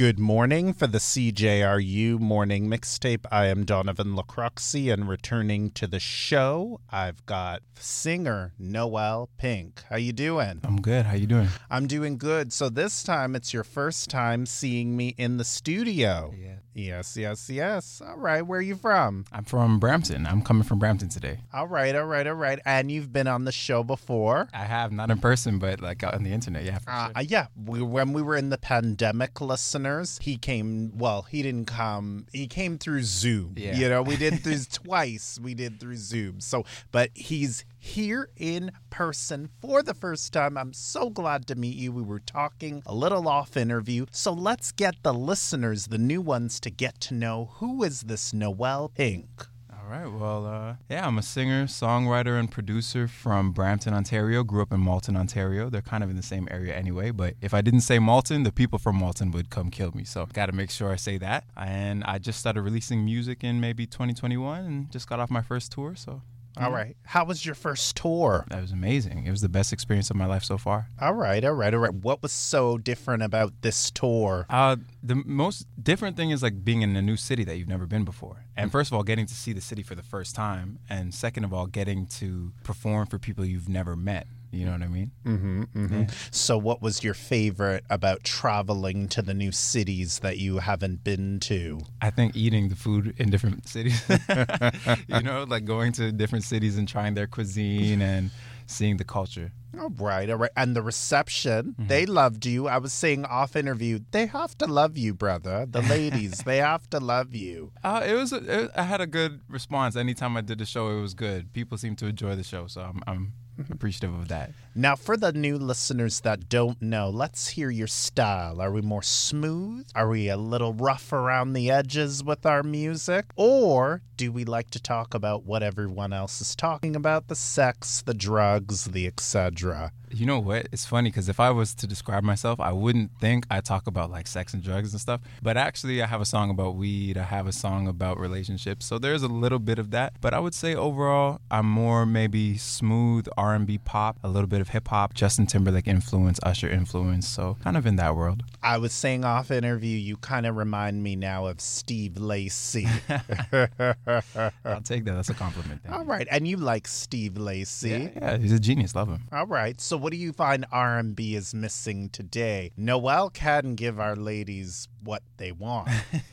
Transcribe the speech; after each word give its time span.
Good 0.00 0.18
morning 0.18 0.72
for 0.72 0.86
the 0.86 0.96
CJRU 0.96 2.18
morning 2.18 2.68
mixtape. 2.68 3.26
I 3.30 3.48
am 3.48 3.66
Donovan 3.66 4.16
Lacroxi, 4.16 4.90
and 4.90 5.06
returning 5.06 5.70
to 5.72 5.86
the 5.86 6.00
show, 6.00 6.80
I've 6.88 7.26
got 7.26 7.60
singer 7.78 8.54
Noel 8.58 9.28
Pink. 9.36 9.82
How 9.90 9.96
you 9.96 10.14
doing? 10.14 10.62
I'm 10.64 10.80
good. 10.80 11.04
How 11.04 11.16
you 11.16 11.26
doing? 11.26 11.48
I'm 11.70 11.86
doing 11.86 12.16
good. 12.16 12.50
So 12.50 12.70
this 12.70 13.02
time 13.02 13.36
it's 13.36 13.52
your 13.52 13.62
first 13.62 14.08
time 14.08 14.46
seeing 14.46 14.96
me 14.96 15.08
in 15.18 15.36
the 15.36 15.44
studio. 15.44 16.32
Yeah. 16.34 16.60
Yes, 16.74 17.16
yes, 17.16 17.50
yes. 17.50 18.00
All 18.06 18.16
right. 18.16 18.42
Where 18.42 18.60
are 18.60 18.62
you 18.62 18.76
from? 18.76 19.24
I'm 19.32 19.44
from 19.44 19.78
Brampton. 19.78 20.26
I'm 20.26 20.42
coming 20.42 20.62
from 20.62 20.78
Brampton 20.78 21.08
today. 21.08 21.40
All 21.52 21.66
right, 21.66 21.94
all 21.96 22.04
right, 22.04 22.26
all 22.26 22.34
right. 22.34 22.60
And 22.64 22.90
you've 22.90 23.12
been 23.12 23.26
on 23.26 23.44
the 23.44 23.52
show 23.52 23.82
before? 23.82 24.48
I 24.54 24.64
have 24.64 24.92
not 24.92 25.10
in 25.10 25.18
person, 25.18 25.58
but 25.58 25.80
like 25.80 26.04
on 26.04 26.22
the 26.22 26.32
internet. 26.32 26.64
Yeah. 26.64 26.78
Uh, 26.86 27.06
sure. 27.06 27.22
Yeah. 27.22 27.46
We, 27.56 27.82
when 27.82 28.12
we 28.12 28.22
were 28.22 28.36
in 28.36 28.50
the 28.50 28.58
pandemic, 28.58 29.40
listeners, 29.40 30.18
he 30.22 30.36
came. 30.36 30.96
Well, 30.96 31.22
he 31.22 31.42
didn't 31.42 31.66
come. 31.66 32.26
He 32.32 32.46
came 32.46 32.78
through 32.78 33.02
Zoom. 33.02 33.54
Yeah. 33.56 33.74
You 33.74 33.88
know, 33.88 34.02
we 34.02 34.16
did 34.16 34.34
this 34.44 34.66
twice. 34.66 35.38
We 35.42 35.54
did 35.54 35.80
through 35.80 35.96
Zoom. 35.96 36.40
So, 36.40 36.64
but 36.92 37.10
he's 37.14 37.64
here 37.80 38.28
in 38.36 38.70
person 38.90 39.48
for 39.60 39.82
the 39.82 39.94
first 39.94 40.32
time. 40.32 40.56
I'm 40.56 40.72
so 40.72 41.10
glad 41.10 41.46
to 41.48 41.54
meet 41.54 41.76
you. 41.76 41.90
We 41.90 42.02
were 42.02 42.20
talking 42.20 42.82
a 42.86 42.94
little 42.94 43.26
off 43.26 43.56
interview. 43.56 44.06
So 44.12 44.32
let's 44.32 44.70
get 44.70 45.02
the 45.02 45.14
listeners, 45.14 45.86
the 45.86 45.98
new 45.98 46.20
ones, 46.20 46.60
to 46.60 46.70
get 46.70 47.00
to 47.00 47.14
know 47.14 47.50
who 47.54 47.82
is 47.82 48.02
this 48.02 48.32
Noel 48.32 48.90
Pink. 48.94 49.46
All 49.72 49.88
right. 49.88 50.06
Well, 50.06 50.46
uh, 50.46 50.74
yeah, 50.88 51.06
I'm 51.06 51.18
a 51.18 51.22
singer, 51.22 51.64
songwriter, 51.64 52.38
and 52.38 52.50
producer 52.50 53.08
from 53.08 53.50
Brampton, 53.50 53.94
Ontario. 53.94 54.44
Grew 54.44 54.62
up 54.62 54.72
in 54.72 54.78
Malton, 54.78 55.16
Ontario. 55.16 55.70
They're 55.70 55.80
kind 55.80 56.04
of 56.04 56.10
in 56.10 56.16
the 56.16 56.22
same 56.22 56.46
area 56.50 56.76
anyway. 56.76 57.10
But 57.10 57.34
if 57.40 57.54
I 57.54 57.60
didn't 57.60 57.80
say 57.80 57.98
Malton, 57.98 58.42
the 58.44 58.52
people 58.52 58.78
from 58.78 58.96
Malton 58.96 59.30
would 59.32 59.50
come 59.50 59.70
kill 59.70 59.90
me. 59.92 60.04
So 60.04 60.26
got 60.26 60.46
to 60.46 60.52
make 60.52 60.70
sure 60.70 60.92
I 60.92 60.96
say 60.96 61.16
that. 61.18 61.44
And 61.56 62.04
I 62.04 62.18
just 62.18 62.38
started 62.38 62.62
releasing 62.62 63.04
music 63.04 63.42
in 63.42 63.58
maybe 63.58 63.86
2021 63.86 64.64
and 64.64 64.92
just 64.92 65.08
got 65.08 65.18
off 65.18 65.30
my 65.30 65.42
first 65.42 65.72
tour. 65.72 65.94
So 65.96 66.22
all 66.60 66.72
right. 66.72 66.96
How 67.04 67.24
was 67.24 67.44
your 67.44 67.54
first 67.54 67.96
tour? 67.96 68.44
That 68.50 68.60
was 68.60 68.72
amazing. 68.72 69.26
It 69.26 69.30
was 69.30 69.40
the 69.40 69.48
best 69.48 69.72
experience 69.72 70.10
of 70.10 70.16
my 70.16 70.26
life 70.26 70.44
so 70.44 70.58
far. 70.58 70.88
All 71.00 71.14
right, 71.14 71.44
all 71.44 71.52
right, 71.52 71.72
all 71.72 71.80
right. 71.80 71.94
What 71.94 72.22
was 72.22 72.32
so 72.32 72.78
different 72.78 73.22
about 73.22 73.52
this 73.62 73.90
tour? 73.90 74.46
Uh, 74.48 74.76
the 75.02 75.16
most 75.24 75.66
different 75.82 76.16
thing 76.16 76.30
is 76.30 76.42
like 76.42 76.64
being 76.64 76.82
in 76.82 76.94
a 76.96 77.02
new 77.02 77.16
city 77.16 77.44
that 77.44 77.56
you've 77.56 77.68
never 77.68 77.86
been 77.86 78.04
before. 78.04 78.44
And 78.56 78.68
mm. 78.68 78.72
first 78.72 78.90
of 78.90 78.96
all, 78.96 79.02
getting 79.02 79.26
to 79.26 79.34
see 79.34 79.52
the 79.52 79.60
city 79.60 79.82
for 79.82 79.94
the 79.94 80.02
first 80.02 80.34
time. 80.34 80.78
And 80.88 81.14
second 81.14 81.44
of 81.44 81.52
all, 81.52 81.66
getting 81.66 82.06
to 82.06 82.52
perform 82.62 83.06
for 83.06 83.18
people 83.18 83.44
you've 83.44 83.68
never 83.68 83.96
met. 83.96 84.26
You 84.52 84.66
know 84.66 84.72
what 84.72 84.82
I 84.82 84.88
mean? 84.88 85.10
Mm-hmm, 85.24 85.62
mm-hmm. 85.62 86.00
Yeah. 86.02 86.06
So, 86.30 86.58
what 86.58 86.82
was 86.82 87.04
your 87.04 87.14
favorite 87.14 87.84
about 87.88 88.24
traveling 88.24 89.08
to 89.08 89.22
the 89.22 89.34
new 89.34 89.52
cities 89.52 90.20
that 90.20 90.38
you 90.38 90.58
haven't 90.58 91.04
been 91.04 91.38
to? 91.40 91.80
I 92.00 92.10
think 92.10 92.34
eating 92.34 92.68
the 92.68 92.76
food 92.76 93.14
in 93.18 93.30
different 93.30 93.68
cities. 93.74 94.02
you 95.08 95.22
know, 95.22 95.44
like 95.48 95.64
going 95.64 95.92
to 95.92 96.10
different 96.12 96.44
cities 96.44 96.76
and 96.76 96.88
trying 96.88 97.14
their 97.14 97.26
cuisine 97.26 98.02
and 98.02 98.30
seeing 98.70 98.96
the 98.96 99.04
culture. 99.04 99.52
All 99.78 99.90
right, 99.90 100.28
all 100.28 100.36
right. 100.36 100.50
And 100.56 100.74
the 100.74 100.82
reception, 100.82 101.74
mm-hmm. 101.74 101.86
they 101.86 102.06
loved 102.06 102.44
you. 102.46 102.66
I 102.66 102.78
was 102.78 102.92
saying 102.92 103.24
off 103.24 103.56
interview, 103.56 104.00
they 104.10 104.26
have 104.26 104.56
to 104.58 104.66
love 104.66 104.96
you, 104.96 105.14
brother. 105.14 105.66
The 105.68 105.82
ladies, 105.82 106.38
they 106.38 106.58
have 106.58 106.88
to 106.90 107.00
love 107.00 107.34
you. 107.34 107.72
Uh, 107.82 108.02
it 108.06 108.14
was. 108.14 108.32
A, 108.32 108.64
it, 108.64 108.70
I 108.76 108.82
had 108.82 109.00
a 109.00 109.06
good 109.06 109.40
response. 109.48 109.96
Anytime 109.96 110.36
I 110.36 110.42
did 110.42 110.58
the 110.58 110.66
show, 110.66 110.90
it 110.90 111.00
was 111.00 111.14
good. 111.14 111.52
People 111.52 111.78
seemed 111.78 111.98
to 111.98 112.06
enjoy 112.06 112.36
the 112.36 112.44
show, 112.44 112.66
so 112.66 112.82
I'm, 112.82 113.00
I'm 113.06 113.32
appreciative 113.70 114.14
of 114.14 114.28
that. 114.28 114.52
Now, 114.74 114.96
for 114.96 115.16
the 115.16 115.32
new 115.32 115.56
listeners 115.58 116.20
that 116.20 116.48
don't 116.48 116.80
know, 116.80 117.10
let's 117.10 117.48
hear 117.48 117.70
your 117.70 117.86
style. 117.86 118.60
Are 118.60 118.72
we 118.72 118.80
more 118.80 119.02
smooth? 119.02 119.88
Are 119.94 120.08
we 120.08 120.28
a 120.28 120.36
little 120.36 120.72
rough 120.72 121.12
around 121.12 121.52
the 121.52 121.70
edges 121.70 122.22
with 122.22 122.46
our 122.46 122.62
music? 122.62 123.26
Or 123.36 124.02
do 124.16 124.30
we 124.30 124.44
like 124.44 124.70
to 124.70 124.80
talk 124.80 125.14
about 125.14 125.44
what 125.44 125.62
everyone 125.62 126.12
else 126.12 126.40
is 126.40 126.54
talking 126.54 126.94
about 126.94 127.28
the 127.28 127.34
sex, 127.34 128.02
the 128.02 128.14
drugs, 128.14 128.84
the 128.84 129.06
etc.? 129.06 129.92
You 130.12 130.26
know 130.26 130.40
what? 130.40 130.68
It's 130.72 130.84
funny 130.84 131.10
because 131.10 131.28
if 131.28 131.38
I 131.38 131.50
was 131.50 131.74
to 131.74 131.86
describe 131.86 132.24
myself, 132.24 132.58
I 132.60 132.72
wouldn't 132.72 133.12
think 133.20 133.46
I 133.50 133.60
talk 133.60 133.86
about 133.86 134.10
like 134.10 134.26
sex 134.26 134.52
and 134.54 134.62
drugs 134.62 134.92
and 134.92 135.00
stuff. 135.00 135.20
But 135.42 135.56
actually, 135.56 136.02
I 136.02 136.06
have 136.06 136.20
a 136.20 136.24
song 136.24 136.50
about 136.50 136.74
weed. 136.74 137.16
I 137.16 137.22
have 137.22 137.46
a 137.46 137.52
song 137.52 137.86
about 137.86 138.18
relationships. 138.18 138.86
So 138.86 138.98
there's 138.98 139.22
a 139.22 139.28
little 139.28 139.58
bit 139.58 139.78
of 139.78 139.90
that. 139.92 140.14
But 140.20 140.34
I 140.34 140.40
would 140.40 140.54
say 140.54 140.74
overall, 140.74 141.40
I'm 141.50 141.66
more 141.66 142.04
maybe 142.06 142.56
smooth 142.56 143.28
R&B 143.36 143.78
pop, 143.78 144.18
a 144.24 144.28
little 144.28 144.48
bit 144.48 144.60
of 144.60 144.70
hip 144.70 144.88
hop, 144.88 145.14
Justin 145.14 145.46
Timberlake 145.46 145.86
influence, 145.86 146.40
Usher 146.42 146.68
influence. 146.68 147.28
So 147.28 147.56
kind 147.62 147.76
of 147.76 147.86
in 147.86 147.96
that 147.96 148.16
world. 148.16 148.42
I 148.62 148.78
was 148.78 148.92
saying 148.92 149.24
off 149.24 149.50
interview, 149.50 149.96
you 149.96 150.16
kind 150.16 150.46
of 150.46 150.56
remind 150.56 151.02
me 151.02 151.16
now 151.16 151.46
of 151.46 151.60
Steve 151.60 152.16
Lacy. 152.18 152.88
I'll 153.08 154.82
take 154.82 155.04
that. 155.04 155.14
That's 155.14 155.30
a 155.30 155.34
compliment. 155.34 155.82
All 155.90 156.04
right, 156.04 156.26
and 156.30 156.46
you 156.46 156.56
like 156.56 156.88
Steve 156.88 157.36
Lacy? 157.36 157.90
Yeah, 157.90 158.08
yeah, 158.16 158.36
he's 158.38 158.52
a 158.52 158.60
genius. 158.60 158.94
Love 158.94 159.08
him. 159.08 159.22
All 159.32 159.46
right. 159.46 159.80
So 159.80 159.99
what 160.00 160.12
do 160.12 160.16
you 160.16 160.32
find 160.32 160.66
R&B 160.72 161.34
is 161.34 161.54
missing 161.54 162.08
today? 162.08 162.72
Noel 162.76 163.30
can 163.30 163.74
give 163.74 164.00
our 164.00 164.16
ladies 164.16 164.88
what 165.02 165.22
they 165.36 165.52
want. 165.52 165.90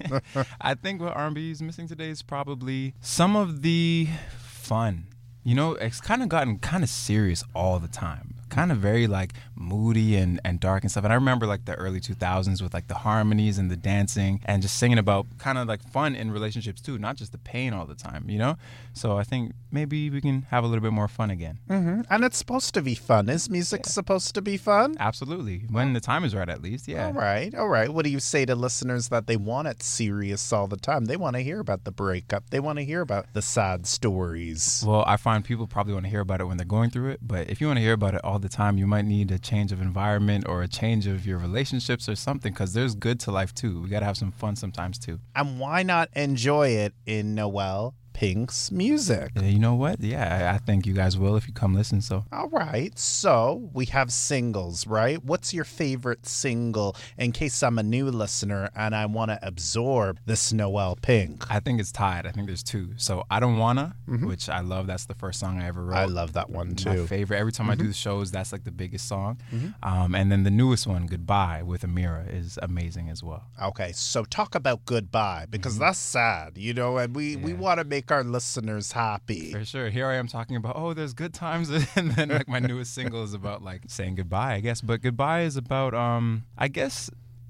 I 0.61 0.73
think 0.73 1.01
what 1.01 1.16
R&B 1.16 1.51
is 1.51 1.61
missing 1.61 1.88
today 1.88 2.09
is 2.09 2.22
probably 2.22 2.94
some 3.01 3.35
of 3.35 3.61
the 3.61 4.07
fun. 4.39 5.07
You 5.44 5.56
know, 5.56 5.73
it's 5.73 6.01
kind 6.01 6.23
of 6.23 6.29
gotten 6.29 6.59
kind 6.59 6.83
of 6.83 6.89
serious 6.89 7.44
all 7.53 7.79
the 7.79 7.88
time 7.88 8.37
kind 8.50 8.72
of 8.72 8.78
very 8.78 9.08
like 9.08 9.34
moody 9.56 10.16
and, 10.16 10.40
and 10.44 10.59
dark 10.59 10.84
and 10.84 10.91
stuff. 10.91 11.03
And 11.03 11.13
I 11.13 11.16
remember 11.16 11.46
like 11.46 11.66
the 11.66 11.75
early 11.75 12.00
2000s 12.00 12.62
with 12.62 12.74
like 12.74 12.88
the 12.88 12.96
harmonies 12.96 13.58
and 13.58 13.69
the 13.69 13.75
dancing 13.75 14.41
and 14.46 14.62
just 14.62 14.78
singing 14.78 14.97
about 14.97 15.25
kind 15.38 15.58
of 15.58 15.68
like 15.68 15.81
fun 15.84 16.16
in 16.16 16.31
relationships 16.31 16.81
too, 16.81 16.97
not 16.97 17.16
just 17.16 17.31
the 17.31 17.38
pain 17.38 17.74
all 17.74 17.86
the 17.86 17.96
time, 17.96 18.30
you 18.30 18.38
know? 18.38 18.56
So 18.94 19.18
I 19.18 19.24
think 19.24 19.53
maybe 19.72 20.09
we 20.09 20.22
can 20.22 20.44
have 20.50 20.63
a 20.63 20.68
little 20.68 20.81
bit 20.81 20.94
more 20.94 21.07
fun 21.07 21.30
again. 21.30 21.59
Mm-hmm. 21.69 22.02
And 22.09 22.24
it's 22.24 22.38
supposed 22.38 22.74
to 22.74 22.81
be 22.81 22.96
fun. 22.96 23.30
Is 23.30 23.50
music 23.50 23.81
yeah. 23.86 23.91
supposed 23.91 24.36
to 24.36 24.41
be 24.41 24.57
fun? 24.57 24.96
Absolutely. 25.00 25.66
When 25.69 25.94
the 25.94 26.00
time 26.00 26.24
is 26.24 26.34
right, 26.34 26.50
at 26.50 26.62
least. 26.62 26.88
Yeah. 26.88 27.07
All 27.07 27.13
right. 27.13 27.53
All 27.53 27.68
right. 27.68 27.90
What 27.90 28.06
do 28.06 28.12
you 28.12 28.19
say 28.19 28.46
to 28.46 28.56
listeners 28.56 29.09
that 29.09 29.28
they 29.28 29.38
want 29.38 29.68
it 29.68 29.84
serious 29.84 30.52
all 30.52 30.68
the 30.68 30.78
time? 30.78 31.06
They 31.06 31.18
want 31.18 31.36
to 31.36 31.41
hear 31.41 31.59
about 31.59 31.84
the 31.84 31.91
breakup, 31.91 32.50
they 32.50 32.59
want 32.59 32.80
to 32.80 32.86
hear 32.86 33.02
about 33.02 33.34
the 33.34 33.41
sad 33.41 33.88
stories. 33.88 34.84
Well, 34.86 35.03
I 35.07 35.18
find 35.18 35.44
people 35.44 35.68
probably 35.68 35.94
want 35.94 36.06
to 36.06 36.09
hear 36.09 36.22
about 36.22 36.41
it 36.41 36.46
when 36.46 36.57
they're 36.57 36.66
going 36.66 36.90
through 36.90 37.12
it. 37.12 37.19
But 37.22 37.50
if 37.50 37.62
you 37.62 37.68
want 37.68 37.78
to 37.78 37.81
hear 37.81 37.94
about 37.94 38.13
it 38.16 38.22
all 38.24 38.37
the 38.42 38.50
time, 38.50 38.78
you 38.78 38.88
might 38.88 39.06
need 39.06 39.31
a 39.31 39.40
change 39.40 39.72
of 39.72 39.81
environment 39.81 40.46
or 40.48 40.62
a 40.62 40.68
change 40.68 41.08
of 41.08 41.25
your 41.25 41.38
relationships 41.38 42.08
or 42.08 42.16
something 42.16 42.53
because 42.53 42.74
there's 42.74 42.96
good 42.96 43.20
to 43.22 43.31
life 43.31 43.53
too. 43.53 43.81
We 43.81 43.90
got 43.90 44.00
to 44.00 44.06
have 44.06 44.18
some 44.18 44.31
fun 44.31 44.56
sometimes 44.56 44.98
too. 44.98 45.20
And 45.36 45.59
why 45.59 45.84
not 45.84 46.09
enjoy 46.16 46.70
it 46.70 46.94
in 47.06 47.36
Noel 47.36 47.96
Pink's 48.17 48.72
music. 48.72 49.29
You 49.39 49.59
know 49.59 49.75
what? 49.75 50.01
Yeah, 50.01 50.51
I 50.51 50.57
think 50.57 50.88
you 50.88 50.94
guys 50.94 51.19
will 51.19 51.35
if 51.35 51.47
you 51.47 51.53
come 51.53 51.75
listen. 51.75 52.01
So, 52.01 52.25
all 52.31 52.50
right. 52.50 52.97
So 52.97 53.69
we 53.73 53.85
have 53.85 54.11
singles, 54.11 54.88
right? 54.88 55.23
What's 55.23 55.53
your 55.53 55.63
favorite 55.63 56.25
single 56.25 56.95
in 57.19 57.31
case 57.31 57.61
I'm 57.61 57.77
a 57.77 57.83
new 57.83 58.09
listener 58.09 58.72
and 58.75 58.95
I 58.95 59.06
want 59.06 59.29
to 59.29 59.39
absorb 59.44 60.19
this 60.25 60.51
Noel 60.51 60.97
Pink? 61.00 61.45
I 61.51 61.59
think 61.59 61.79
it's 61.79 61.91
tied. 61.91 62.25
I 62.25 62.31
think 62.31 62.47
there's 62.47 62.63
two. 62.63 62.89
So 62.97 63.23
I 63.29 63.39
don't 63.39 63.59
wanna, 63.59 63.95
mm-hmm. 64.09 64.25
which 64.25 64.50
I 64.50 64.61
love. 64.61 64.88
That's 64.88 65.06
the 65.06 65.13
first 65.13 65.39
song 65.39 65.61
I 65.61 65.67
ever 65.67 65.85
wrote. 65.85 65.97
I 65.97 66.06
love 66.06 66.33
that 66.33 66.50
one 66.50 66.73
too. 66.73 66.89
My 66.89 67.06
favorite. 67.06 67.38
Every 67.38 67.51
time 67.51 67.66
mm-hmm. 67.66 67.72
I 67.73 67.75
do 67.75 67.83
mm-hmm. 67.83 67.89
the 67.89 67.97
shows, 67.97 68.31
that's 68.31 68.51
like 68.51 68.63
the 68.63 68.72
biggest 68.72 69.07
song. 69.07 69.38
Mm-hmm. 69.53 69.88
Um, 69.88 70.16
and 70.16 70.31
then 70.31 70.41
the 70.41 70.50
newest 70.50 70.88
one, 70.88 71.06
Goodbye 71.06 71.61
with 71.61 71.83
Amira, 71.83 72.33
is 72.33 72.57
amazing 72.63 73.09
as 73.09 73.22
well. 73.22 73.44
Okay, 73.61 73.91
so 73.91 74.23
talk 74.23 74.56
about 74.56 74.85
Goodbye 74.85 75.45
because 75.51 75.73
mm-hmm. 75.73 75.83
that's 75.83 76.00
sad, 76.00 76.57
you 76.57 76.73
know, 76.73 76.97
and 76.97 77.16
we 77.16 77.35
yeah. 77.35 77.45
we 77.45 77.53
want 77.53 77.77
to 77.77 77.83
make 77.83 78.06
make 78.07 78.16
our 78.16 78.23
listeners 78.23 78.94
happy. 78.94 79.51
For 79.51 79.66
sure. 79.66 79.90
Here 79.90 80.07
I 80.07 80.16
am 80.16 80.28
talking 80.28 80.56
about, 80.56 80.75
oh, 80.78 80.94
there's 80.94 81.13
good 81.13 81.34
times. 81.34 81.69
And 81.97 82.12
then 82.12 82.29
like 82.29 82.47
my 82.47 82.59
newest 82.59 82.94
single 82.94 83.23
is 83.23 83.34
about 83.34 83.63
like 83.63 83.84
saying 83.88 84.16
goodbye, 84.16 84.53
I 84.53 84.59
guess. 84.59 84.81
But 84.81 85.01
goodbye 85.01 85.41
is 85.41 85.57
about, 85.57 85.94
um, 85.94 86.44
I 86.57 86.68
guess 86.68 87.09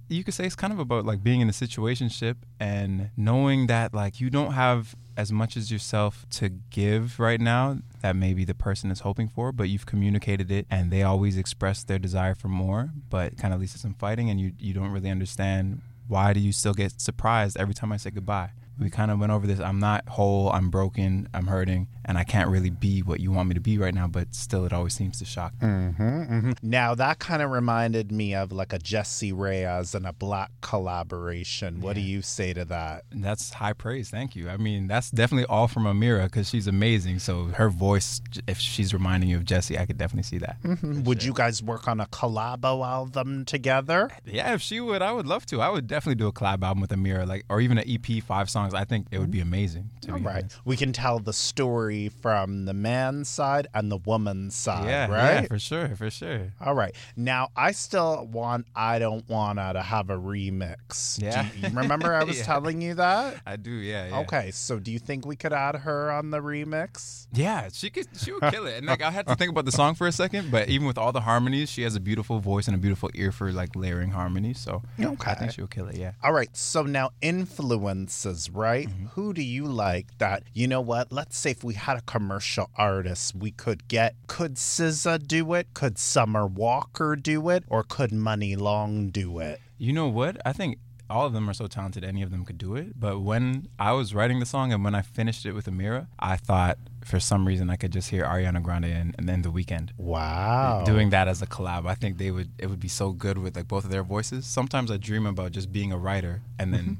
you 0.09 0.23
could 0.23 0.33
say 0.33 0.45
it's 0.45 0.55
kind 0.55 0.71
of 0.71 0.79
about 0.79 1.05
like 1.05 1.23
being 1.23 1.41
in 1.41 1.49
a 1.49 1.51
situationship 1.51 2.35
and 2.59 3.09
knowing 3.17 3.67
that 3.67 3.93
like 3.93 4.21
you 4.21 4.29
don't 4.29 4.53
have 4.53 4.95
as 5.17 5.31
much 5.31 5.57
as 5.57 5.71
yourself 5.71 6.25
to 6.29 6.49
give 6.49 7.19
right 7.19 7.41
now 7.41 7.79
that 8.01 8.15
maybe 8.15 8.45
the 8.45 8.53
person 8.53 8.89
is 8.89 9.01
hoping 9.01 9.27
for, 9.27 9.51
but 9.51 9.69
you've 9.69 9.85
communicated 9.85 10.49
it 10.51 10.65
and 10.69 10.91
they 10.91 11.03
always 11.03 11.37
express 11.37 11.83
their 11.83 11.99
desire 11.99 12.35
for 12.35 12.47
more, 12.47 12.91
but 13.09 13.37
kind 13.37 13.53
of 13.53 13.59
leads 13.59 13.73
to 13.73 13.79
some 13.79 13.95
fighting 13.95 14.29
and 14.29 14.39
you, 14.39 14.53
you 14.59 14.73
don't 14.73 14.91
really 14.91 15.09
understand 15.09 15.81
why 16.07 16.31
do 16.31 16.39
you 16.39 16.53
still 16.53 16.73
get 16.73 17.01
surprised 17.01 17.57
every 17.57 17.73
time 17.73 17.91
I 17.91 17.97
say 17.97 18.11
goodbye 18.11 18.51
We 18.79 18.89
kind 18.89 19.11
of 19.11 19.19
went 19.19 19.31
over 19.31 19.47
this. 19.47 19.59
I'm 19.59 19.79
not 19.79 20.07
whole. 20.09 20.49
I'm 20.51 20.69
broken. 20.69 21.27
I'm 21.33 21.47
hurting, 21.47 21.87
and 22.05 22.17
I 22.17 22.23
can't 22.23 22.49
really 22.49 22.69
be 22.69 23.01
what 23.01 23.19
you 23.19 23.31
want 23.31 23.49
me 23.49 23.55
to 23.55 23.59
be 23.61 23.77
right 23.77 23.93
now. 23.93 24.07
But 24.07 24.35
still, 24.35 24.65
it 24.65 24.73
always 24.73 24.93
seems 24.93 25.19
to 25.19 25.25
shock. 25.25 25.53
me. 25.61 25.67
Mm-hmm, 25.67 26.51
Now 26.61 26.95
that 26.95 27.19
kind 27.19 27.41
of 27.41 27.49
reminded 27.51 28.11
me 28.11 28.35
of 28.35 28.51
like 28.51 28.73
a 28.73 28.79
Jessie 28.79 29.31
Reyez 29.33 29.95
and 29.95 30.05
a 30.05 30.13
Black 30.13 30.51
collaboration. 30.61 31.81
What 31.81 31.95
do 31.95 32.01
you 32.01 32.21
say 32.21 32.53
to 32.53 32.65
that? 32.65 33.03
That's 33.11 33.51
high 33.53 33.73
praise. 33.73 34.09
Thank 34.09 34.35
you. 34.35 34.49
I 34.49 34.57
mean, 34.57 34.87
that's 34.87 35.11
definitely 35.11 35.45
all 35.45 35.67
from 35.67 35.83
Amira 35.83 36.23
because 36.25 36.49
she's 36.49 36.67
amazing. 36.67 37.19
So 37.19 37.45
her 37.45 37.69
voice, 37.69 38.21
if 38.47 38.59
she's 38.59 38.93
reminding 38.93 39.29
you 39.29 39.37
of 39.37 39.45
Jessie, 39.45 39.77
I 39.77 39.85
could 39.85 39.97
definitely 39.97 40.23
see 40.23 40.37
that. 40.39 40.57
Would 40.83 41.23
you 41.23 41.33
guys 41.33 41.61
work 41.63 41.87
on 41.87 41.99
a 41.99 42.05
collabo 42.07 42.85
album 42.85 43.45
together? 43.45 44.09
Yeah, 44.25 44.53
if 44.53 44.61
she 44.61 44.79
would, 44.79 45.01
I 45.01 45.11
would 45.11 45.25
love 45.27 45.45
to. 45.47 45.61
I 45.61 45.69
would 45.69 45.87
definitely 45.87 46.15
do 46.15 46.27
a 46.27 46.33
collab 46.33 46.63
album 46.63 46.81
with 46.81 46.91
Amira, 46.91 47.27
like, 47.27 47.45
or 47.49 47.61
even 47.61 47.77
an 47.77 47.85
EP, 47.87 48.23
five 48.23 48.49
songs. 48.71 48.81
I 48.81 48.85
think 48.85 49.07
it 49.11 49.19
would 49.19 49.31
be 49.31 49.39
mm-hmm. 49.39 49.47
amazing. 49.47 49.89
To 50.01 50.11
All 50.13 50.19
be 50.19 50.25
right. 50.25 50.43
honest. 50.43 50.59
We 50.65 50.77
can 50.77 50.93
tell 50.93 51.19
the 51.19 51.33
story 51.33 52.09
from 52.09 52.65
the 52.65 52.73
man's 52.73 53.27
side 53.29 53.67
and 53.73 53.91
the 53.91 53.97
woman's 53.97 54.55
side, 54.55 54.87
Yeah, 54.87 55.07
right? 55.11 55.41
yeah, 55.41 55.47
for 55.47 55.59
sure, 55.59 55.95
for 55.95 56.09
sure. 56.09 56.53
All 56.61 56.73
right. 56.75 56.95
Now, 57.15 57.49
I 57.55 57.71
still 57.71 58.27
want 58.31 58.67
I 58.75 58.99
Don't 58.99 59.27
Wanna 59.29 59.73
to 59.73 59.81
have 59.81 60.09
a 60.09 60.17
remix. 60.17 61.21
Yeah. 61.21 61.47
You 61.55 61.69
remember 61.75 62.13
I 62.13 62.23
was 62.25 62.39
Yeah. 62.39 62.43
telling 62.45 62.81
you 62.81 62.93
that? 62.95 63.41
I 63.45 63.55
do, 63.55 63.71
yeah, 63.71 64.07
yeah. 64.07 64.19
Okay, 64.19 64.51
so 64.51 64.79
do 64.79 64.91
you 64.91 64.99
think 64.99 65.25
we 65.25 65.35
could 65.35 65.53
add 65.53 65.75
her 65.75 66.11
on 66.11 66.31
the 66.31 66.39
remix? 66.39 67.27
Yeah, 67.33 67.69
she 67.71 67.89
could. 67.89 68.07
She 68.17 68.31
would 68.31 68.43
kill 68.51 68.67
it. 68.67 68.77
And 68.77 68.85
like, 68.85 69.01
I 69.01 69.11
had 69.11 69.27
to 69.27 69.35
think 69.39 69.51
about 69.51 69.65
the 69.65 69.71
song 69.71 69.95
for 69.95 70.07
a 70.07 70.11
second, 70.11 70.51
but 70.51 70.69
even 70.69 70.87
with 70.87 70.97
all 70.97 71.11
the 71.11 71.21
harmonies, 71.21 71.69
she 71.69 71.81
has 71.83 71.95
a 71.95 71.99
beautiful 71.99 72.39
voice 72.39 72.67
and 72.67 72.75
a 72.75 72.79
beautiful 72.79 73.09
ear 73.13 73.31
for 73.31 73.51
like 73.51 73.75
layering 73.75 74.11
harmonies. 74.11 74.59
So 74.59 74.81
okay. 74.99 75.31
I 75.31 75.35
think 75.35 75.51
she 75.51 75.61
will 75.61 75.67
kill 75.67 75.87
it. 75.87 75.97
Yeah. 75.97 76.11
All 76.23 76.33
right, 76.33 76.55
so 76.55 76.83
now 76.83 77.11
influences, 77.21 78.49
right? 78.57 78.89
Mm-hmm. 78.89 79.05
Who 79.13 79.33
do 79.33 79.43
you 79.43 79.65
like 79.65 80.17
that, 80.17 80.43
you 80.53 80.67
know 80.67 80.81
what? 80.81 81.11
Let's 81.11 81.37
say 81.37 81.51
if 81.51 81.63
we 81.63 81.75
had 81.75 81.97
a 81.97 82.01
commercial 82.01 82.69
artist, 82.75 83.35
we 83.35 83.51
could 83.51 83.87
get, 83.87 84.15
could 84.27 84.55
SZA 84.55 85.27
do 85.27 85.53
it? 85.53 85.67
Could 85.73 85.97
Summer 85.97 86.45
Walker 86.45 87.15
do 87.15 87.49
it? 87.49 87.63
Or 87.69 87.83
could 87.83 88.11
Muni 88.11 88.55
Long 88.55 89.09
do 89.09 89.39
it? 89.39 89.61
You 89.77 89.93
know 89.93 90.07
what? 90.07 90.41
I 90.45 90.53
think 90.53 90.79
all 91.09 91.25
of 91.25 91.33
them 91.33 91.49
are 91.49 91.53
so 91.53 91.67
talented. 91.67 92.03
Any 92.03 92.21
of 92.21 92.31
them 92.31 92.43
could 92.43 92.57
do 92.57 92.75
it. 92.75 92.99
But 92.99 93.21
when 93.21 93.69
I 93.79 93.93
was 93.93 94.13
writing 94.13 94.39
the 94.39 94.45
song 94.45 94.73
and 94.73 94.83
when 94.83 94.95
I 94.95 95.01
finished 95.01 95.45
it 95.45 95.53
with 95.53 95.67
Amira, 95.67 96.07
I 96.19 96.35
thought 96.35 96.77
for 97.05 97.19
some 97.19 97.47
reason 97.47 97.69
I 97.69 97.75
could 97.77 97.93
just 97.93 98.09
hear 98.09 98.23
Ariana 98.23 98.61
Grande 98.61 98.85
and, 98.85 99.15
and 99.17 99.29
then 99.29 99.41
The 99.41 99.51
Weeknd. 99.51 99.91
Wow. 99.97 100.83
doing 100.85 101.09
that 101.11 101.27
as 101.27 101.41
a 101.41 101.47
collab. 101.47 101.87
I 101.87 101.95
think 101.95 102.17
they 102.17 102.31
would 102.31 102.51
it 102.57 102.67
would 102.69 102.79
be 102.79 102.87
so 102.89 103.11
good 103.11 103.37
with 103.37 103.55
like 103.55 103.67
both 103.67 103.85
of 103.85 103.91
their 103.91 104.03
voices. 104.03 104.45
Sometimes 104.45 104.91
I 104.91 104.97
dream 104.97 105.25
about 105.25 105.51
just 105.51 105.71
being 105.71 105.91
a 105.91 105.97
writer 105.97 106.41
and 106.59 106.73
then 106.73 106.97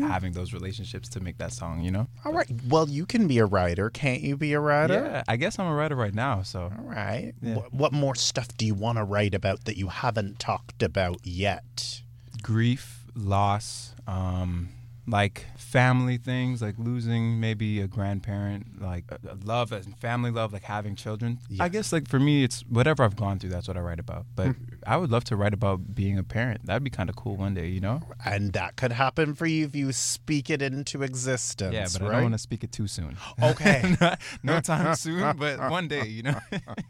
having 0.00 0.32
those 0.32 0.52
relationships 0.52 1.08
to 1.10 1.20
make 1.20 1.38
that 1.38 1.52
song, 1.52 1.80
you 1.80 1.90
know? 1.90 2.06
All 2.24 2.32
right. 2.32 2.48
Well, 2.68 2.88
you 2.88 3.06
can 3.06 3.26
be 3.26 3.38
a 3.38 3.46
writer. 3.46 3.90
Can't 3.90 4.22
you 4.22 4.36
be 4.36 4.52
a 4.52 4.60
writer? 4.60 4.94
Yeah, 4.94 5.22
I 5.28 5.36
guess 5.36 5.58
I'm 5.58 5.66
a 5.66 5.74
writer 5.74 5.96
right 5.96 6.14
now, 6.14 6.42
so 6.42 6.72
All 6.76 6.84
right. 6.84 7.32
Yeah. 7.42 7.56
What, 7.56 7.72
what 7.72 7.92
more 7.92 8.14
stuff 8.14 8.48
do 8.56 8.66
you 8.66 8.74
want 8.74 8.98
to 8.98 9.04
write 9.04 9.34
about 9.34 9.64
that 9.64 9.76
you 9.76 9.88
haven't 9.88 10.38
talked 10.38 10.82
about 10.82 11.18
yet? 11.24 12.02
grief, 12.42 13.04
loss, 13.14 13.94
um 14.06 14.70
like 15.06 15.46
family 15.56 16.16
things, 16.16 16.62
like 16.62 16.76
losing 16.78 17.40
maybe 17.40 17.80
a 17.80 17.88
grandparent, 17.88 18.80
like 18.80 19.04
uh, 19.10 19.16
love 19.44 19.72
and 19.72 19.96
family 19.98 20.30
love, 20.30 20.52
like 20.52 20.62
having 20.62 20.94
children. 20.94 21.38
I 21.58 21.68
guess 21.68 21.92
like 21.92 22.08
for 22.08 22.20
me, 22.20 22.44
it's 22.44 22.60
whatever 22.68 23.02
I've 23.02 23.16
gone 23.16 23.38
through. 23.38 23.50
That's 23.50 23.66
what 23.66 23.76
I 23.76 23.80
write 23.80 23.98
about. 24.00 24.26
But 24.36 24.48
Hmm. 24.48 24.52
I 24.86 24.96
would 24.96 25.10
love 25.10 25.22
to 25.24 25.36
write 25.36 25.54
about 25.54 25.94
being 25.94 26.18
a 26.18 26.24
parent. 26.24 26.66
That'd 26.66 26.82
be 26.84 26.90
kind 26.90 27.08
of 27.08 27.14
cool 27.16 27.36
one 27.36 27.54
day, 27.54 27.68
you 27.68 27.80
know? 27.80 28.00
And 28.24 28.52
that 28.54 28.74
could 28.76 28.90
happen 28.92 29.34
for 29.34 29.46
you 29.46 29.64
if 29.66 29.76
you 29.76 29.92
speak 29.92 30.50
it 30.50 30.60
into 30.60 31.02
existence. 31.02 31.72
Yeah, 31.72 31.86
but 31.92 32.02
I 32.08 32.12
don't 32.14 32.22
want 32.22 32.34
to 32.34 32.38
speak 32.38 32.62
it 32.64 32.72
too 32.72 32.86
soon. 32.88 33.16
Okay. 33.42 33.96
no 34.42 34.60
time 34.60 34.94
soon, 35.06 35.36
but 35.36 35.58
one 35.70 35.88
day, 35.88 36.06
you 36.06 36.22
know. 36.24 36.38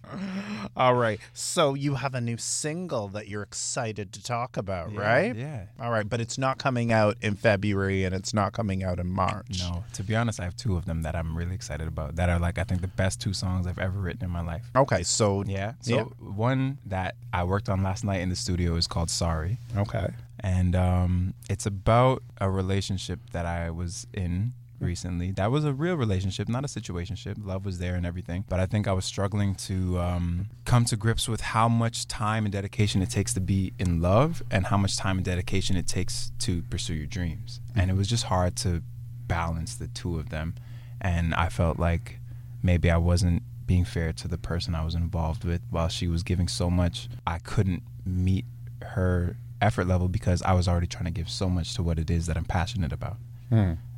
All 0.77 0.95
right. 0.95 1.21
So 1.33 1.75
you 1.75 1.95
have 1.97 2.15
a 2.15 2.21
new 2.21 2.37
single 2.37 3.09
that 3.09 3.29
you're 3.29 3.43
excited 3.43 4.13
to 4.13 4.23
talk 4.23 4.57
about, 4.57 4.93
Yeah, 4.93 5.01
right? 5.01 5.37
yeah. 5.37 5.65
All 5.81 5.91
right, 5.91 6.09
but 6.09 6.21
it's 6.21 6.39
not 6.39 6.59
coming 6.59 6.93
out 6.93 7.17
in 7.21 7.35
February 7.37 8.02
and 8.05 8.15
it's 8.15 8.33
not 8.35 8.53
coming 8.53 8.83
out 8.83 8.99
in 8.99 9.09
March. 9.09 9.59
No, 9.61 9.85
to 9.95 10.03
be 10.03 10.15
honest, 10.17 10.41
I 10.41 10.45
have 10.45 10.57
two 10.57 10.77
of 10.77 10.85
them 10.85 11.03
that 11.03 11.15
I'm 11.15 11.37
really 11.37 11.55
excited 11.55 11.87
about. 11.89 12.17
That 12.17 12.29
are 12.29 12.39
like 12.39 12.59
I 12.59 12.65
think 12.65 12.81
the 12.81 12.89
best 12.89 13.21
two 13.21 13.33
songs 13.33 13.67
I've 13.67 13.79
ever 13.79 13.99
written 13.99 14.25
in 14.25 14.31
my 14.31 14.43
life. 14.43 14.65
Okay, 14.77 15.03
so 15.03 15.45
Yeah. 15.47 15.75
So 15.81 15.95
Yeah. 15.97 16.03
one 16.19 16.79
that 16.87 17.15
I 17.33 17.45
worked 17.45 17.69
on 17.69 17.83
last 17.83 18.05
night 18.05 18.21
in 18.21 18.29
the 18.29 18.37
studio 18.37 18.77
is 18.77 18.87
called 18.87 19.11
Sorry. 19.11 19.59
okay. 19.77 20.09
and 20.41 20.75
um, 20.75 21.35
it's 21.49 21.67
about 21.67 22.23
a 22.41 22.51
relationship 22.51 23.21
that 23.33 23.47
I 23.47 23.71
was 23.71 24.07
in 24.13 24.55
recently. 24.83 25.31
That 25.33 25.51
was 25.51 25.65
a 25.65 25.73
real 25.73 25.95
relationship, 25.95 26.49
not 26.49 26.65
a 26.65 26.69
situationship. 26.69 27.37
Love 27.45 27.65
was 27.65 27.79
there 27.79 27.95
and 27.95 28.05
everything, 28.05 28.45
but 28.49 28.61
I 28.61 28.67
think 28.67 28.87
I 28.89 28.93
was 28.93 29.05
struggling 29.05 29.55
to 29.57 29.99
um, 30.01 30.49
come 30.65 30.85
to 30.87 30.97
grips 30.97 31.29
with 31.29 31.41
how 31.41 31.69
much 31.69 32.09
time 32.09 32.45
and 32.45 32.53
dedication 32.53 33.01
it 33.03 33.11
takes 33.11 33.33
to 33.35 33.41
be 33.41 33.73
in 33.79 34.01
love, 34.01 34.43
and 34.51 34.67
how 34.67 34.77
much 34.77 34.97
time 34.97 35.17
and 35.19 35.25
dedication 35.25 35.77
it 35.77 35.87
takes 35.87 36.33
to 36.41 36.63
pursue 36.63 36.95
your 36.95 37.07
dreams. 37.07 37.61
And 37.75 37.91
it 37.91 37.95
was 37.95 38.09
just 38.09 38.25
hard 38.25 38.57
to 38.57 38.83
balance 39.27 39.77
the 39.77 39.89
two 39.89 40.19
of 40.19 40.29
them, 40.31 40.55
and 41.01 41.35
I 41.35 41.49
felt 41.49 41.79
like 41.79 42.19
maybe 42.63 42.91
I 42.91 42.97
wasn't 42.97 43.43
being 43.67 43.85
fair 43.85 44.13
to 44.13 44.29
the 44.29 44.39
person 44.39 44.75
I 44.75 44.85
was 44.85 44.95
involved 44.95 45.45
with 45.45 45.63
while 45.71 45.89
she 45.89 46.07
was 46.09 46.23
giving 46.23 46.49
so 46.49 46.69
much 46.69 47.09
I 47.27 47.39
couldn't 47.39 47.83
meet 48.05 48.45
her 48.83 49.37
effort 49.61 49.87
level 49.87 50.09
because 50.09 50.43
I 50.43 50.53
was 50.53 50.67
already 50.67 50.89
trying 50.89 51.05
to 51.05 51.11
give 51.13 51.31
so 51.31 51.49
much 51.49 51.75
to 51.75 51.83
what 51.83 51.99
it 51.99 52.11
is 52.11 52.27
that 52.27 52.37
I'm 52.37 52.45
passionate 52.45 52.93
about. 52.93 53.17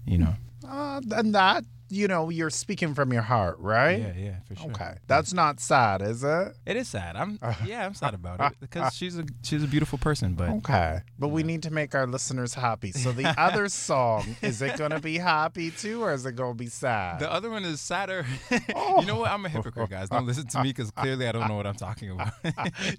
You 0.06 0.18
know? 0.18 0.34
Uh, 0.68 1.00
and 1.12 1.34
that, 1.34 1.64
you 1.90 2.08
know, 2.08 2.30
you're 2.30 2.50
speaking 2.50 2.94
from 2.94 3.12
your 3.12 3.22
heart, 3.22 3.56
right? 3.60 3.98
Yeah, 4.00 4.12
yeah, 4.16 4.36
for 4.48 4.56
sure. 4.56 4.70
Okay. 4.70 4.94
That's 5.06 5.32
not 5.34 5.60
sad, 5.60 6.00
is 6.02 6.24
it? 6.24 6.56
It 6.66 6.76
is 6.76 6.88
sad. 6.88 7.14
I'm 7.14 7.38
yeah, 7.64 7.84
I'm 7.86 7.94
sad 7.94 8.14
about 8.14 8.40
it 8.40 8.58
because 8.58 8.94
she's 8.94 9.16
a 9.18 9.24
she's 9.42 9.62
a 9.62 9.68
beautiful 9.68 9.98
person, 9.98 10.32
but 10.34 10.48
Okay. 10.48 11.02
But 11.18 11.28
we 11.28 11.42
need 11.42 11.62
to 11.64 11.70
make 11.70 11.94
our 11.94 12.06
listeners 12.06 12.54
happy. 12.54 12.90
So 12.90 13.12
the 13.12 13.26
other 13.40 13.68
song, 13.68 14.34
is 14.42 14.62
it 14.62 14.76
going 14.78 14.90
to 14.92 14.98
be 14.98 15.18
happy 15.18 15.70
too 15.70 16.02
or 16.02 16.12
is 16.12 16.24
it 16.26 16.32
going 16.32 16.52
to 16.54 16.58
be 16.58 16.66
sad? 16.68 17.20
the 17.20 17.30
other 17.30 17.50
one 17.50 17.64
is 17.64 17.80
sadder. 17.80 18.24
Oh. 18.74 19.00
you 19.00 19.06
know 19.06 19.16
what? 19.18 19.30
I'm 19.30 19.44
a 19.44 19.48
hypocrite, 19.48 19.90
guys. 19.90 20.08
Don't 20.08 20.26
listen 20.26 20.46
to 20.48 20.62
me 20.62 20.70
because 20.70 20.90
clearly 20.90 21.28
I 21.28 21.32
don't 21.32 21.46
know 21.48 21.54
what 21.56 21.66
I'm 21.66 21.74
talking 21.76 22.10
about. 22.10 22.32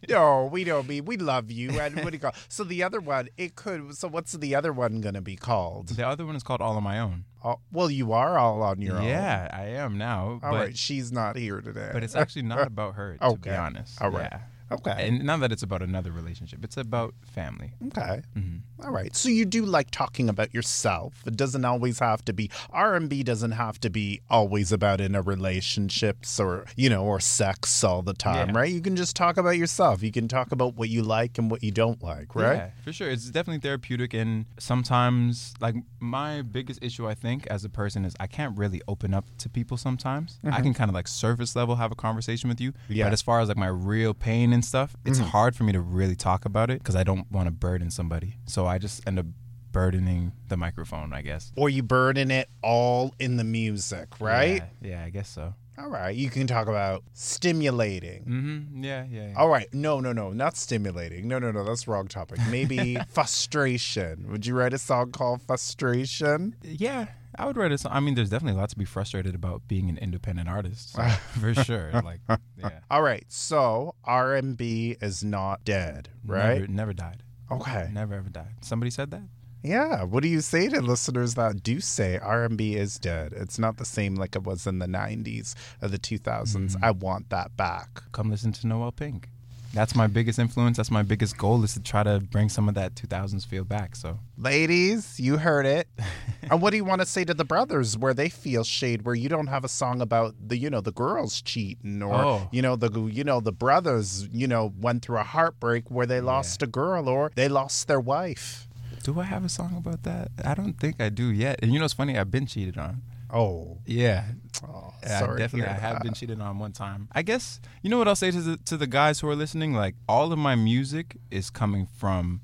no, 0.09 0.47
we 0.51 0.63
don't 0.63 0.87
mean 0.87 1.05
we 1.05 1.17
love 1.17 1.51
you. 1.51 1.79
And 1.79 1.95
what 1.97 2.11
do 2.11 2.13
you 2.13 2.19
call? 2.19 2.33
So 2.47 2.63
the 2.63 2.83
other 2.83 2.99
one, 2.99 3.29
it 3.37 3.55
could. 3.55 3.95
So 3.97 4.07
what's 4.07 4.33
the 4.33 4.55
other 4.55 4.71
one 4.71 5.01
going 5.01 5.15
to 5.15 5.21
be 5.21 5.35
called? 5.35 5.89
the 5.89 6.07
other 6.07 6.25
one 6.25 6.35
is 6.35 6.43
called 6.43 6.61
All 6.61 6.75
on 6.77 6.83
My 6.83 6.99
Own. 6.99 7.25
Oh, 7.45 7.59
well, 7.71 7.91
you 7.91 8.11
are 8.11 8.39
all 8.39 8.63
on 8.63 8.81
your 8.81 8.97
own. 8.97 9.03
Yeah, 9.03 9.47
I 9.53 9.65
am 9.67 9.97
now. 9.99 10.39
All 10.43 10.51
but 10.51 10.53
right. 10.53 10.77
She's 10.77 11.11
not 11.11 11.37
here 11.37 11.61
today. 11.61 11.91
but 11.93 12.01
it's 12.03 12.15
actually 12.21 12.41
not 12.41 12.65
about 12.65 12.95
her, 12.95 13.17
to 13.17 13.25
Okay. 13.25 13.51
be 13.51 13.55
honest. 13.55 14.01
All 14.01 14.09
right. 14.09 14.29
Yeah. 14.31 14.39
Okay. 14.75 15.07
And 15.07 15.23
not 15.23 15.39
that 15.41 15.51
it's 15.51 15.63
about 15.63 15.81
another 15.81 16.11
relationship. 16.11 16.63
It's 16.63 16.77
about 16.77 17.13
family. 17.25 17.73
Okay. 17.87 18.21
Mhm. 18.37 18.61
All 18.83 18.91
right. 18.91 19.15
So 19.15 19.29
you 19.29 19.45
do 19.45 19.65
like 19.65 19.89
talking 19.91 20.29
about 20.29 20.53
yourself. 20.53 21.23
It 21.25 21.35
doesn't 21.37 21.63
always 21.65 21.99
have 21.99 22.23
to 22.25 22.33
be 22.33 22.49
R&B 22.71 23.23
doesn't 23.23 23.51
have 23.51 23.79
to 23.81 23.89
be 23.89 24.21
always 24.29 24.71
about 24.71 24.99
in 25.01 25.15
a 25.15 25.21
relationships 25.21 26.39
or, 26.39 26.65
you 26.75 26.89
know, 26.89 27.03
or 27.05 27.19
sex 27.19 27.83
all 27.83 28.01
the 28.01 28.13
time, 28.13 28.49
Yeah. 28.49 28.55
right? 28.57 28.71
You 28.71 28.81
can 28.81 28.95
just 28.95 29.15
talk 29.15 29.37
about 29.37 29.57
yourself. 29.57 30.03
You 30.03 30.11
can 30.11 30.27
talk 30.27 30.51
about 30.51 30.75
what 30.75 30.89
you 30.89 31.01
like 31.03 31.37
and 31.37 31.49
what 31.49 31.63
you 31.63 31.71
don't 31.71 32.01
like, 32.03 32.35
right? 32.35 32.55
Yeah, 32.57 32.69
for 32.83 32.91
sure. 32.93 33.09
It's 33.09 33.29
definitely 33.29 33.61
therapeutic. 33.61 34.13
And 34.13 34.45
sometimes, 34.59 35.53
like, 35.59 35.75
my 35.99 36.41
biggest 36.41 36.83
issue, 36.83 37.07
I 37.07 37.13
think, 37.15 37.47
as 37.47 37.63
a 37.63 37.69
person 37.69 38.03
is 38.05 38.13
I 38.19 38.27
can't 38.27 38.57
really 38.57 38.81
open 38.87 39.13
up 39.13 39.25
to 39.39 39.49
people 39.49 39.77
sometimes. 39.77 40.39
I 40.43 40.61
can 40.61 40.73
kind 40.73 40.89
of 40.89 40.95
like 40.95 41.07
surface 41.07 41.55
level 41.55 41.75
have 41.77 41.91
a 41.91 41.95
conversation 41.95 42.49
with 42.49 42.59
you. 42.59 42.73
Yeah. 42.89 43.05
But 43.05 43.13
as 43.13 43.21
far 43.21 43.39
as 43.39 43.47
like 43.47 43.57
my 43.57 43.67
real 43.67 44.13
pain 44.13 44.51
and 44.53 44.63
stuff, 44.65 44.95
it's 45.05 45.19
mm-hmm. 45.19 45.29
hard 45.29 45.55
for 45.55 45.63
me 45.63 45.73
to 45.73 45.81
really 45.81 46.15
talk 46.15 46.45
about 46.45 46.69
it 46.69 46.79
because 46.79 46.95
I 46.95 47.03
don't 47.03 47.31
want 47.31 47.47
to 47.47 47.51
burden 47.51 47.91
somebody. 47.91 48.37
So 48.45 48.65
I 48.65 48.77
just 48.77 49.05
end 49.07 49.19
up 49.19 49.25
burdening 49.71 50.31
the 50.47 50.57
microphone, 50.57 51.13
I 51.13 51.21
guess. 51.21 51.51
Or 51.55 51.69
you 51.69 51.83
burden 51.83 52.31
it 52.31 52.49
all 52.61 53.13
in 53.19 53.37
the 53.37 53.43
music, 53.43 54.07
right? 54.19 54.63
Yeah, 54.81 54.89
yeah 54.89 55.03
I 55.03 55.09
guess 55.09 55.27
so. 55.29 55.53
All 55.77 55.89
right. 55.89 56.15
You 56.15 56.29
can 56.29 56.47
talk 56.47 56.67
about 56.67 57.03
stimulating. 57.13 58.23
Mm-hmm. 58.23 58.83
Yeah, 58.83 59.05
yeah. 59.09 59.27
yeah. 59.29 59.33
All 59.35 59.49
right. 59.49 59.67
No, 59.73 59.99
no, 59.99 60.13
no. 60.13 60.31
Not 60.31 60.55
stimulating. 60.55 61.27
No, 61.27 61.39
no, 61.39 61.51
no. 61.51 61.63
That's 61.63 61.87
wrong 61.87 62.07
topic. 62.07 62.39
Maybe 62.49 62.97
frustration. 63.09 64.27
Would 64.31 64.45
you 64.45 64.55
write 64.55 64.73
a 64.73 64.77
song 64.77 65.11
called 65.11 65.41
Frustration? 65.41 66.55
Yeah, 66.63 67.07
I 67.37 67.45
would 67.45 67.57
write 67.57 67.71
a 67.71 67.77
song. 67.77 67.91
I 67.93 67.99
mean, 67.99 68.15
there's 68.15 68.29
definitely 68.29 68.57
a 68.57 68.61
lot 68.61 68.69
to 68.69 68.77
be 68.77 68.85
frustrated 68.85 69.35
about 69.35 69.67
being 69.67 69.89
an 69.89 69.97
independent 69.97 70.47
artist, 70.47 70.93
so, 70.93 71.03
for 71.39 71.53
sure. 71.53 71.91
Like, 72.03 72.21
yeah, 72.57 72.69
All 72.89 73.01
right. 73.01 73.25
So 73.27 73.95
R&B 74.05 74.97
is 75.01 75.23
not 75.23 75.63
dead, 75.65 76.09
right? 76.25 76.61
Never, 76.61 76.67
never 76.67 76.93
died. 76.93 77.23
Okay. 77.51 77.89
Never 77.91 78.15
ever 78.15 78.29
died. 78.29 78.53
Somebody 78.61 78.89
said 78.89 79.11
that. 79.11 79.21
Yeah. 79.65 80.03
What 80.03 80.21
do 80.23 80.29
you 80.29 80.41
say 80.41 80.67
to 80.69 80.79
listeners 80.81 81.33
that 81.35 81.63
do 81.63 81.79
say 81.79 82.17
R&B 82.19 82.75
is 82.75 82.99
dead? 82.99 83.33
It's 83.35 83.57
not 83.57 83.77
the 83.77 83.85
same 83.85 84.15
like 84.15 84.35
it 84.35 84.43
was 84.43 84.67
in 84.67 84.79
the 84.79 84.85
90s 84.85 85.55
or 85.81 85.87
the 85.87 85.97
2000s. 85.97 86.55
Mm-hmm. 86.55 86.85
I 86.85 86.91
want 86.91 87.29
that 87.31 87.57
back. 87.57 88.03
Come 88.11 88.29
listen 88.29 88.51
to 88.53 88.67
Noel 88.67 88.91
Pink. 88.91 89.29
That's 89.73 89.93
my 89.93 90.07
biggest 90.07 90.39
influence. 90.39 90.77
That's 90.77 90.89
my 90.91 91.03
biggest 91.03 91.37
goal 91.37 91.61
is 91.65 91.73
to 91.73 91.81
try 91.81 92.01
to 92.03 92.21
bring 92.21 92.47
some 92.47 92.69
of 92.69 92.75
that 92.75 92.95
2000s 92.95 93.45
feel 93.45 93.65
back. 93.65 93.97
So, 93.97 94.19
ladies, 94.37 95.19
you 95.19 95.35
heard 95.35 95.65
it. 95.65 95.89
and 96.49 96.61
what 96.61 96.69
do 96.71 96.77
you 96.77 96.85
want 96.85 97.01
to 97.01 97.05
say 97.05 97.25
to 97.25 97.33
the 97.33 97.43
brothers 97.43 97.97
where 97.97 98.13
they 98.13 98.29
feel 98.29 98.63
shade 98.63 99.01
where 99.01 99.15
you 99.15 99.27
don't 99.27 99.47
have 99.47 99.65
a 99.65 99.67
song 99.67 99.99
about 100.01 100.33
the 100.39 100.57
you 100.57 100.69
know 100.69 100.79
the 100.79 100.93
girls 100.93 101.41
cheating 101.41 102.01
or 102.01 102.13
Oh. 102.15 102.49
you 102.53 102.61
know 102.61 102.77
the 102.77 102.89
you 103.07 103.25
know 103.25 103.41
the 103.41 103.51
brothers 103.51 104.29
you 104.31 104.47
know 104.47 104.71
went 104.79 105.03
through 105.03 105.17
a 105.17 105.23
heartbreak 105.23 105.91
where 105.91 106.05
they 106.05 106.21
lost 106.21 106.61
a 106.63 106.67
girl 106.67 107.09
or 107.09 107.31
they 107.35 107.49
lost 107.49 107.89
their 107.89 107.99
wife. 107.99 108.69
Do 109.05 109.19
I 109.19 109.23
have 109.23 109.45
a 109.45 109.49
song 109.49 109.77
about 109.77 110.01
that? 110.03 110.31
I 110.43 110.55
don't 110.55 110.73
think 110.73 110.99
I 110.99 111.09
do 111.09 111.27
yet. 111.31 111.59
And 111.61 111.71
you 111.71 111.77
know, 111.77 111.85
it's 111.85 111.93
funny. 111.93 112.17
I've 112.17 112.31
been 112.31 112.47
cheated 112.47 112.75
on. 112.77 113.03
Oh, 113.31 113.77
Yeah, 113.85 114.23
oh 114.67 114.93
sorry. 115.05 115.33
to 115.33 115.37
definitely. 115.37 115.69
I 115.69 115.73
have 115.73 116.01
been 116.01 116.13
cheated 116.13 116.41
on 116.41 116.57
one 116.57 116.71
time. 116.71 117.07
I 117.11 117.21
guess 117.21 117.59
you 117.83 117.89
know 117.89 117.99
what 117.99 118.07
I'll 118.07 118.15
say 118.15 118.31
to 118.31 118.41
the 118.41 118.57
to 118.57 118.77
the 118.77 118.87
guys 118.87 119.19
who 119.19 119.29
are 119.29 119.35
listening. 119.35 119.73
Like 119.73 119.93
all 120.09 120.31
of 120.31 120.39
my 120.39 120.55
music 120.55 121.17
is 121.29 121.49
coming 121.51 121.85
from 121.85 122.41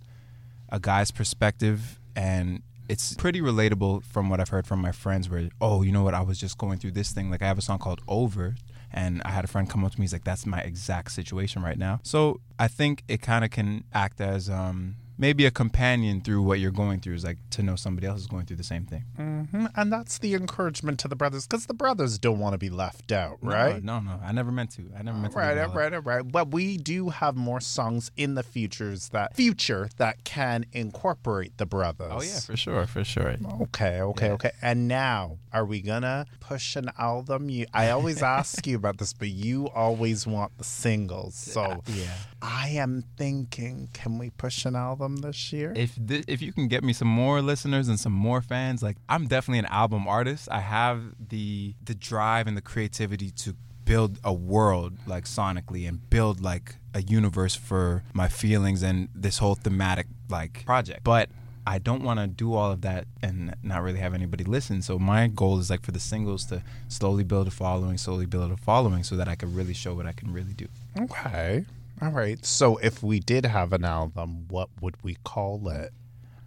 a 0.70 0.80
guy's 0.80 1.10
perspective, 1.10 2.00
and 2.16 2.62
it's 2.88 3.16
pretty 3.16 3.42
relatable 3.42 4.04
from 4.04 4.30
what 4.30 4.40
I've 4.40 4.50
heard 4.50 4.68
from 4.68 4.82
my 4.82 4.92
friends. 4.92 5.30
Where 5.30 5.50
oh, 5.60 5.82
you 5.82 5.92
know 5.92 6.04
what? 6.04 6.14
I 6.14 6.22
was 6.22 6.40
just 6.40 6.60
going 6.60 6.78
through 6.78 6.92
this 6.92 7.12
thing. 7.12 7.32
Like 7.32 7.42
I 7.42 7.48
have 7.48 7.58
a 7.58 7.64
song 7.64 7.80
called 7.80 8.02
Over. 8.08 8.56
And 8.94 9.22
I 9.24 9.32
had 9.32 9.46
a 9.46 9.48
friend 9.48 9.70
come 9.70 9.86
up 9.86 9.94
to 9.94 10.00
me. 10.00 10.04
He's 10.04 10.12
like, 10.12 10.26
"That's 10.26 10.46
my 10.46 10.60
exact 10.60 11.14
situation 11.14 11.64
right 11.64 11.78
now." 11.78 12.02
So 12.04 12.42
I 12.60 12.68
think 12.68 13.06
it 13.08 13.22
kind 13.22 13.46
of 13.46 13.50
can 13.50 13.86
act 13.94 14.20
as 14.20 14.50
um, 14.50 14.98
maybe 15.22 15.46
a 15.46 15.52
companion 15.52 16.20
through 16.20 16.42
what 16.42 16.60
you're 16.60 16.72
going 16.72 17.00
through. 17.00 17.14
Is 17.14 17.24
like 17.24 17.38
to 17.52 17.64
know 17.64 17.78
somebody 17.78 18.08
else 18.08 18.20
is 18.20 18.28
going 18.28 18.46
through 18.48 18.58
the 18.58 18.64
same 18.64 18.86
thing. 18.86 19.06
hmm 19.16 19.68
And 19.78 19.94
that's 19.94 20.18
the 20.18 20.34
encouragement 20.34 21.00
to 21.00 21.08
the 21.08 21.16
brothers 21.16 21.48
because 21.48 21.68
the 21.68 21.74
brothers 21.74 22.18
don't 22.20 22.40
want 22.40 22.54
to 22.54 22.58
be 22.58 22.70
left 22.70 23.12
out, 23.14 23.38
right? 23.42 23.82
No, 23.82 24.00
no, 24.00 24.18
no. 24.18 24.20
I 24.22 24.34
never 24.34 24.52
meant 24.52 24.72
to. 24.72 24.82
I 24.98 25.04
never 25.04 25.18
meant 25.18 25.32
to. 25.34 25.40
Right, 25.40 25.50
leave 25.50 25.58
it 25.58 25.62
all 25.62 25.70
all 25.70 25.76
right, 25.78 25.94
all 25.94 26.02
right. 26.02 26.30
But 26.30 26.52
we 26.52 26.78
do 26.78 27.10
have 27.10 27.36
more 27.38 27.62
songs 27.62 28.12
in 28.18 28.36
the 28.36 28.44
futures 28.44 29.10
that 29.10 29.36
future 29.36 29.90
that 29.98 30.24
can 30.24 30.66
incorporate 30.74 31.58
the 31.58 31.66
brothers. 31.66 32.12
Oh 32.12 32.22
yeah, 32.22 32.40
for 32.40 32.58
sure, 32.58 32.86
for 32.88 33.04
sure. 33.04 33.36
Okay, 33.62 34.02
okay, 34.02 34.32
okay. 34.32 34.52
And 34.62 34.88
now, 34.88 35.38
are 35.54 35.66
we 35.66 35.82
gonna 35.82 36.26
push 36.40 36.76
an 36.76 36.90
album? 36.98 37.50
You, 37.50 37.68
I 37.74 37.92
always 37.92 38.24
ask 38.40 38.66
you 38.66 38.76
about 38.76 38.98
this, 38.98 39.14
but 39.14 39.30
you 39.30 39.70
always 39.70 40.26
want 40.26 40.58
the 40.58 40.64
singles. 40.64 41.36
So 41.52 41.84
Yeah. 41.88 42.08
I 42.42 42.70
am 42.70 43.04
thinking, 43.18 43.90
can 43.94 44.18
we 44.18 44.30
push 44.32 44.66
an 44.66 44.76
album 44.76 45.18
this 45.18 45.54
year? 45.54 45.74
If 45.76 45.92
thi- 45.92 46.24
if 46.28 46.42
you 46.42 46.52
can 46.52 46.68
get 46.68 46.84
me 46.84 46.94
some 46.94 47.08
more 47.08 47.42
listeners 47.42 47.88
and 47.88 48.00
some 48.00 48.14
more 48.14 48.42
fans, 48.42 48.82
like 48.82 48.98
I'm 49.08 49.28
definitely 49.28 49.60
an 49.60 49.66
album 49.68 50.08
artist. 50.08 50.48
I 50.52 50.60
have 50.62 51.02
the 51.30 51.76
the 51.84 51.94
drive 51.96 52.48
and 52.48 52.58
the 52.58 52.62
creativity 52.62 53.30
to 53.32 53.56
build 53.86 54.20
a 54.24 54.34
world 54.34 54.94
like 55.06 55.26
sonically 55.26 55.88
and 55.88 56.10
build 56.10 56.40
like 56.42 56.76
a 56.94 57.02
universe 57.02 57.56
for 57.56 58.04
my 58.14 58.28
feelings 58.28 58.82
and 58.84 59.10
this 59.14 59.38
whole 59.40 59.56
thematic 59.56 60.08
like 60.30 60.66
project. 60.66 61.04
But 61.04 61.30
I 61.68 61.78
don't 61.78 62.04
want 62.04 62.20
to 62.20 62.28
do 62.28 62.54
all 62.56 62.72
of 62.72 62.82
that 62.82 63.06
and 63.22 63.54
not 63.62 63.84
really 63.84 64.00
have 64.00 64.14
anybody 64.16 64.44
listen. 64.44 64.82
So 64.82 64.98
my 64.98 65.28
goal 65.28 65.60
is 65.60 65.70
like 65.70 65.84
for 65.84 65.92
the 65.92 66.00
singles 66.00 66.46
to 66.46 66.64
slowly 66.88 67.24
build 67.24 67.48
a 67.48 67.52
following, 67.52 67.98
slowly 68.00 68.26
build 68.26 68.52
a 68.52 68.58
following, 68.58 69.04
so 69.04 69.16
that 69.16 69.28
I 69.28 69.36
can 69.36 69.54
really 69.54 69.74
show 69.74 69.94
what 69.94 70.06
I 70.08 70.12
can 70.14 70.34
really 70.34 70.54
do. 70.54 70.68
okay. 71.00 71.66
All 72.02 72.10
right. 72.12 72.44
So 72.46 72.78
if 72.78 73.02
we 73.04 73.20
did 73.20 73.46
have 73.46 73.74
an 73.74 73.86
album, 73.86 74.48
what 74.50 74.70
would 74.82 74.96
we 75.04 75.18
call 75.24 75.68
it? 75.70 75.92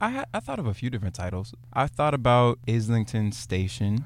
I 0.00 0.24
I 0.34 0.40
thought 0.40 0.58
of 0.58 0.66
a 0.66 0.74
few 0.74 0.90
different 0.90 1.14
titles. 1.14 1.54
I 1.72 1.86
thought 1.86 2.14
about 2.14 2.58
Islington 2.68 3.32
Station 3.32 4.04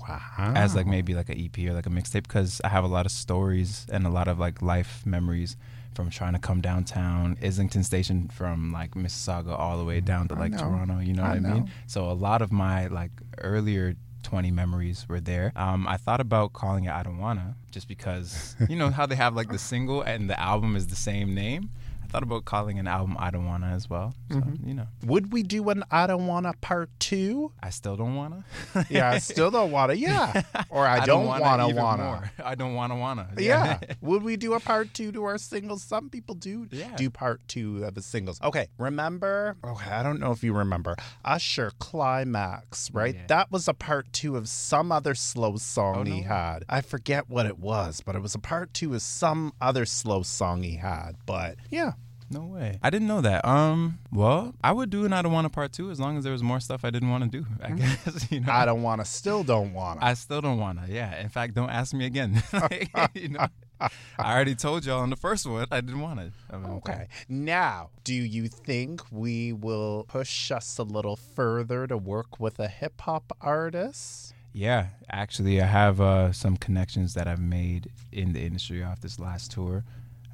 Wow. 0.00 0.52
as 0.56 0.74
like 0.74 0.86
maybe 0.86 1.14
like 1.14 1.28
an 1.28 1.38
EP 1.40 1.56
or 1.70 1.72
like 1.74 1.86
a 1.86 1.90
mixtape 1.90 2.24
because 2.24 2.60
I 2.64 2.68
have 2.68 2.82
a 2.84 2.88
lot 2.88 3.06
of 3.06 3.12
stories 3.12 3.86
and 3.92 4.04
a 4.04 4.10
lot 4.10 4.26
of 4.26 4.38
like 4.38 4.60
life 4.60 5.06
memories 5.06 5.56
from 5.94 6.10
trying 6.10 6.32
to 6.32 6.38
come 6.38 6.60
downtown 6.60 7.36
Islington 7.42 7.84
Station 7.84 8.28
from 8.28 8.72
like 8.72 8.92
Mississauga 8.92 9.56
all 9.58 9.78
the 9.78 9.84
way 9.84 10.00
mm, 10.00 10.04
down 10.04 10.26
to 10.28 10.34
like. 10.34 10.56
Toronto. 10.58 10.98
You 10.98 11.12
know 11.14 11.22
I 11.22 11.28
what 11.28 11.36
I 11.36 11.40
know. 11.40 11.54
mean? 11.54 11.70
So 11.86 12.10
a 12.10 12.12
lot 12.12 12.42
of 12.42 12.50
my 12.52 12.88
like 12.88 13.12
earlier. 13.38 13.94
20 14.22 14.50
memories 14.50 15.06
were 15.08 15.20
there. 15.20 15.52
Um, 15.56 15.86
I 15.86 15.96
thought 15.96 16.20
about 16.20 16.52
calling 16.52 16.84
it 16.84 16.92
I 16.92 17.02
Don't 17.02 17.18
Wanna 17.18 17.56
just 17.70 17.88
because, 17.88 18.56
you 18.68 18.76
know, 18.76 18.90
how 18.90 19.06
they 19.06 19.16
have 19.16 19.34
like 19.34 19.50
the 19.50 19.58
single 19.58 20.02
and 20.02 20.28
the 20.28 20.38
album 20.40 20.76
is 20.76 20.86
the 20.88 20.96
same 20.96 21.34
name. 21.34 21.70
I 22.12 22.16
thought 22.16 22.22
about 22.24 22.44
calling 22.44 22.78
an 22.78 22.86
album 22.86 23.16
I 23.18 23.30
Don't 23.30 23.46
Wanna 23.46 23.68
as 23.68 23.88
well. 23.88 24.12
So, 24.30 24.36
Mm-hmm. 24.36 24.68
you 24.68 24.74
know, 24.74 24.86
Would 25.06 25.32
we 25.32 25.42
do 25.42 25.66
an 25.70 25.82
I 25.90 26.06
don't 26.06 26.26
wanna 26.26 26.52
part 26.60 26.90
two? 27.00 27.52
I 27.62 27.70
still 27.70 27.96
don't 27.96 28.16
wanna. 28.16 28.44
Yeah, 28.90 29.08
I 29.10 29.16
still 29.16 29.50
don't 29.50 29.70
wanna. 29.70 29.94
Yeah. 29.94 30.42
Or 30.68 30.86
I, 30.86 31.06
don't, 31.06 31.24
wanna 31.26 31.68
even 31.68 31.82
wanna. 31.82 32.02
more. 32.02 32.30
I 32.44 32.54
don't 32.54 32.74
wanna 32.74 32.96
wanna. 32.96 33.28
Yeah. 33.38 33.78
Would 34.02 34.22
we 34.24 34.36
do 34.36 34.52
a 34.52 34.60
part 34.60 34.92
two 34.92 35.10
to 35.12 35.24
our 35.24 35.38
singles? 35.38 35.82
Some 35.84 36.10
people 36.10 36.34
do 36.34 36.66
Yeah. 36.70 36.94
do 36.96 37.08
part 37.08 37.40
two 37.48 37.82
of 37.84 37.94
the 37.94 38.02
singles. 38.02 38.38
Okay. 38.42 38.68
Remember? 38.76 39.56
Okay. 39.64 39.90
I 39.90 40.02
don't 40.02 40.20
know 40.20 40.32
if 40.32 40.44
you 40.44 40.52
remember 40.52 40.96
Usher 41.24 41.72
Climax, 41.78 42.90
right? 42.92 43.14
Yeah. 43.14 43.26
That 43.28 43.50
was 43.50 43.68
a 43.68 43.74
part 43.74 44.12
two 44.12 44.36
of 44.36 44.48
some 44.50 44.92
other 44.92 45.14
slow 45.14 45.56
song 45.56 45.96
Oh, 45.96 46.04
he 46.04 46.20
no. 46.20 46.28
had. 46.28 46.64
I 46.68 46.82
forget 46.82 47.30
what 47.30 47.46
it 47.46 47.58
was, 47.58 48.02
but 48.04 48.14
it 48.16 48.20
was 48.20 48.34
a 48.34 48.38
part 48.38 48.74
two 48.74 48.92
of 48.94 49.00
some 49.00 49.54
other 49.62 49.86
slow 49.86 50.22
song 50.22 50.62
he 50.62 50.76
had. 50.76 51.16
But 51.24 51.56
yeah. 51.70 51.92
No 52.32 52.46
way. 52.46 52.78
I 52.82 52.90
didn't 52.90 53.08
know 53.08 53.20
that. 53.20 53.44
Um. 53.44 53.98
Well, 54.12 54.54
I 54.62 54.72
would 54.72 54.90
do 54.90 55.04
an 55.04 55.12
I 55.12 55.22
don't 55.22 55.32
want 55.32 55.44
to 55.44 55.50
part 55.50 55.72
two 55.72 55.90
as 55.90 56.00
long 56.00 56.16
as 56.16 56.24
there 56.24 56.32
was 56.32 56.42
more 56.42 56.60
stuff 56.60 56.84
I 56.84 56.90
didn't 56.90 57.10
want 57.10 57.24
to 57.24 57.30
do. 57.30 57.46
I 57.62 57.70
guess 57.72 58.26
you 58.30 58.40
know. 58.40 58.52
I 58.52 58.64
don't 58.64 58.82
want 58.82 59.00
to, 59.00 59.04
still 59.04 59.42
don't 59.44 59.72
want 59.72 60.00
to. 60.00 60.06
I 60.06 60.14
still 60.14 60.40
don't 60.40 60.58
want 60.58 60.84
to. 60.84 60.92
Yeah. 60.92 61.20
In 61.20 61.28
fact, 61.28 61.54
don't 61.54 61.70
ask 61.70 61.92
me 61.94 62.06
again. 62.06 62.42
Like, 62.52 62.90
you 63.14 63.28
know. 63.28 63.46
I 63.80 64.32
already 64.34 64.54
told 64.54 64.86
y'all 64.86 65.00
on 65.00 65.10
the 65.10 65.16
first 65.16 65.44
one 65.46 65.66
I 65.70 65.80
didn't 65.80 66.00
want 66.00 66.20
it. 66.20 66.32
I 66.50 66.56
mean, 66.56 66.70
Okay. 66.74 67.08
Now, 67.28 67.90
do 68.04 68.14
you 68.14 68.46
think 68.46 69.02
we 69.10 69.52
will 69.52 70.04
push 70.08 70.52
us 70.52 70.78
a 70.78 70.84
little 70.84 71.16
further 71.16 71.86
to 71.88 71.96
work 71.96 72.38
with 72.38 72.60
a 72.60 72.68
hip 72.68 73.00
hop 73.00 73.36
artist? 73.40 74.34
Yeah, 74.52 74.88
actually, 75.10 75.60
I 75.62 75.66
have 75.66 76.00
uh, 76.00 76.32
some 76.32 76.56
connections 76.56 77.14
that 77.14 77.26
I've 77.26 77.40
made 77.40 77.90
in 78.12 78.34
the 78.34 78.40
industry 78.40 78.82
off 78.84 79.00
this 79.00 79.18
last 79.18 79.50
tour. 79.50 79.84